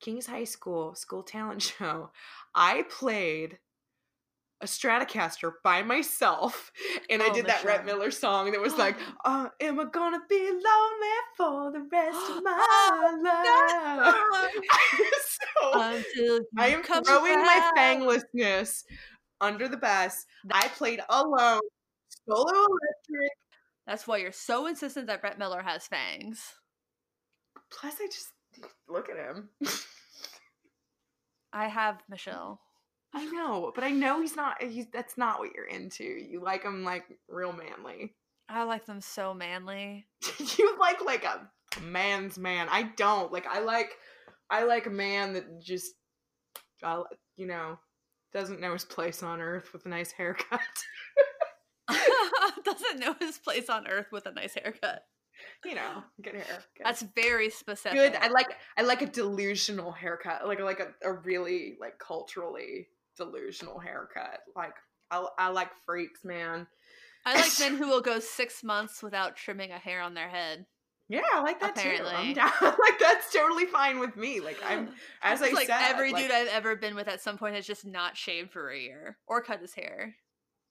[0.00, 2.10] King's High School school talent show,
[2.54, 3.58] I played
[4.60, 6.72] a Stratocaster by myself,
[7.08, 10.20] and I Oh, did that Rhett Miller song that was like, uh, "Am I gonna
[10.28, 14.62] be lonely for the rest of my Oh, life?"
[15.62, 16.04] so
[16.58, 18.82] I am throwing my fanglessness
[19.40, 20.26] under the bus.
[20.50, 21.60] I played alone,
[22.26, 23.32] solo electric.
[23.86, 26.42] That's why you're so insistent that Rhett Miller has fangs.
[27.70, 28.32] Plus, I just
[28.88, 29.50] look at him.
[31.52, 32.60] I have Michelle.
[33.14, 34.62] I know, but I know he's not.
[34.62, 36.04] He's that's not what you're into.
[36.04, 38.14] You like him like real manly.
[38.48, 40.06] I like them so manly.
[40.58, 41.48] you like like a
[41.80, 42.68] man's man.
[42.70, 43.46] I don't like.
[43.46, 43.92] I like.
[44.50, 45.92] I like a man that just,
[46.82, 47.02] uh,
[47.36, 47.78] you know,
[48.32, 50.60] doesn't know his place on earth with a nice haircut.
[52.64, 55.04] Doesn't know his place on earth with a nice haircut.
[55.64, 56.44] you know, good hair.
[56.76, 56.84] Good.
[56.84, 57.98] That's very specific.
[57.98, 58.16] good.
[58.16, 58.56] I like.
[58.76, 60.46] I like a delusional haircut.
[60.46, 64.40] Like like a, a really like culturally delusional haircut.
[64.56, 64.74] Like
[65.10, 66.66] I I like freaks, man.
[67.26, 70.64] I like men who will go six months without trimming a hair on their head.
[71.10, 71.80] Yeah, I like that too.
[71.80, 72.12] Apparently.
[72.14, 72.50] I'm down.
[72.62, 74.40] like that's totally fine with me.
[74.40, 74.88] Like I'm
[75.22, 77.54] as I It's like said, every like, dude I've ever been with at some point
[77.56, 80.14] has just not shaved for a year or cut his hair.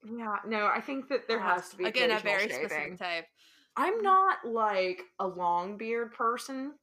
[0.04, 2.68] Yeah, no, I think that there Uh, has to be again a very shaving.
[2.68, 3.24] specific type.
[3.76, 6.74] I'm not like a long beard person.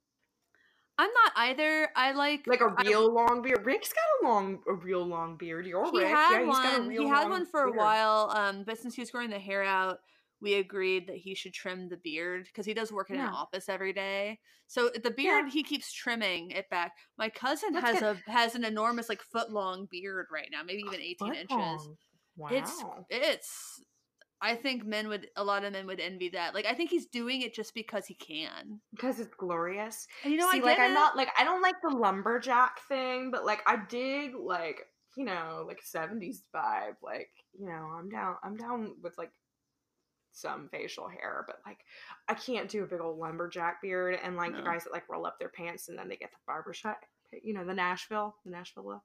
[0.98, 1.90] I'm not either.
[1.96, 3.66] I like Like a real long beard.
[3.66, 5.66] Rick's got a long, a real long beard.
[5.66, 6.08] You're he Rick.
[6.08, 6.88] had yeah, he's got a one.
[6.88, 8.32] real He had one for a while.
[8.36, 10.00] Um, but since he was growing the hair out,
[10.42, 13.28] we agreed that he should trim the beard because he does work in Yeah.
[13.28, 14.40] an office every day.
[14.68, 16.94] So the beard he keeps trimming it back.
[17.18, 20.62] My cousin Let's has get- a has an enormous like foot long beard right now,
[20.64, 21.50] maybe even eighteen inches.
[21.58, 21.98] long.
[22.38, 22.50] Wow.
[22.52, 23.82] It's it's.
[24.42, 26.54] I think men would a lot of men would envy that.
[26.54, 28.82] Like I think he's doing it just because he can.
[28.92, 30.08] because it's glorious.
[30.24, 33.32] And you know, See, I like I'm not like I don't like the lumberjack thing,
[33.32, 34.82] but like I dig like
[35.18, 36.96] you know like '70s vibe.
[37.02, 38.36] Like you know I'm down.
[38.44, 39.32] I'm down with like
[40.34, 41.80] some facial hair, but like
[42.28, 45.26] I can't do a big old lumberjack beard and like the guys that like roll
[45.26, 47.00] up their pants and then they get the barbershop.
[47.42, 49.02] You know the Nashville, the Nashville look.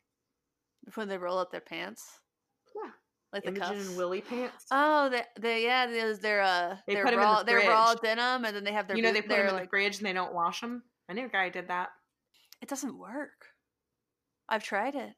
[0.97, 2.19] when they roll up their pants,
[3.32, 3.89] Like the Imogen cuffs.
[3.89, 4.66] and Willie pants.
[4.73, 5.86] Oh, they, they yeah,
[6.20, 8.97] they're uh, They 'em in the raw, their raw denim, and then they have their
[8.97, 10.82] you know boot- they put them in the fridge and they don't wash them.
[11.09, 11.90] I knew a guy did that.
[12.61, 13.47] it doesn't work.
[14.48, 15.12] I've tried it.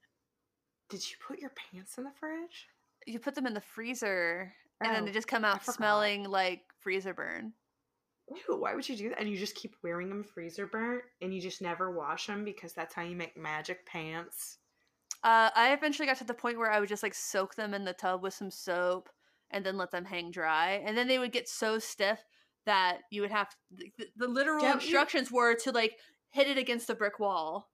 [0.90, 2.68] Did you put your pants in the fridge?
[3.06, 4.52] You put them in the freezer,
[4.82, 7.54] and then Oh, they just come out smelling like freezer burn.
[8.28, 9.20] Ew, why would you do that?
[9.20, 12.72] And you just keep wearing them freezer burnt and you just never wash them because
[12.72, 14.58] that's how you make magic pants.
[15.24, 17.84] Uh, I eventually got to the point where I would just like soak them in
[17.84, 19.08] the tub with some soap,
[19.50, 22.24] and then let them hang dry, and then they would get so stiff
[22.66, 25.96] that you would have the, the literal Don't you- instructions were to like
[26.30, 27.68] hit it against the brick wall.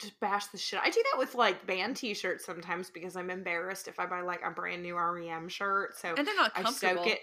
[0.00, 0.80] Just bash the shit.
[0.82, 4.22] I do that with like band t shirts sometimes because I'm embarrassed if I buy
[4.22, 5.96] like a brand new REM shirt.
[5.98, 7.02] So And they're not comfortable.
[7.02, 7.20] I soak it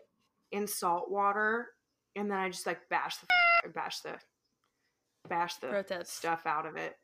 [0.52, 1.68] in salt water
[2.16, 4.16] and then I just like bash the bash the
[5.28, 6.12] bash the Pro tips.
[6.14, 6.96] stuff out of it.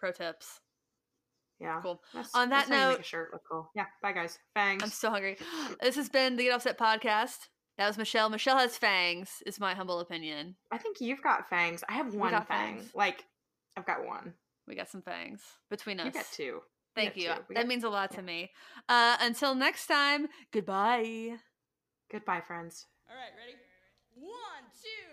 [0.00, 0.60] Pro tips.
[1.60, 1.78] Yeah.
[1.82, 2.00] Cool.
[2.14, 3.70] That's, On that that's how you make note- a shirt look cool.
[3.76, 3.84] Yeah.
[4.02, 4.38] Bye guys.
[4.54, 4.82] Fangs.
[4.82, 5.36] I'm so hungry.
[5.82, 7.36] This has been the Get Offset podcast.
[7.78, 8.28] That was Michelle.
[8.30, 10.56] Michelle has fangs, is my humble opinion.
[10.70, 11.82] I think you've got fangs.
[11.88, 12.76] I have one got fang.
[12.78, 12.90] fangs.
[12.94, 13.24] Like
[13.76, 14.34] I've got one.
[14.66, 16.06] We got some fangs between us.
[16.06, 16.60] You got two.
[16.96, 17.28] Thank got you.
[17.28, 18.50] That got- means a lot to me.
[18.88, 21.36] Uh, until next time, goodbye.
[22.10, 22.86] Goodbye, friends.
[23.08, 23.56] All right, ready?
[24.14, 25.09] One, two,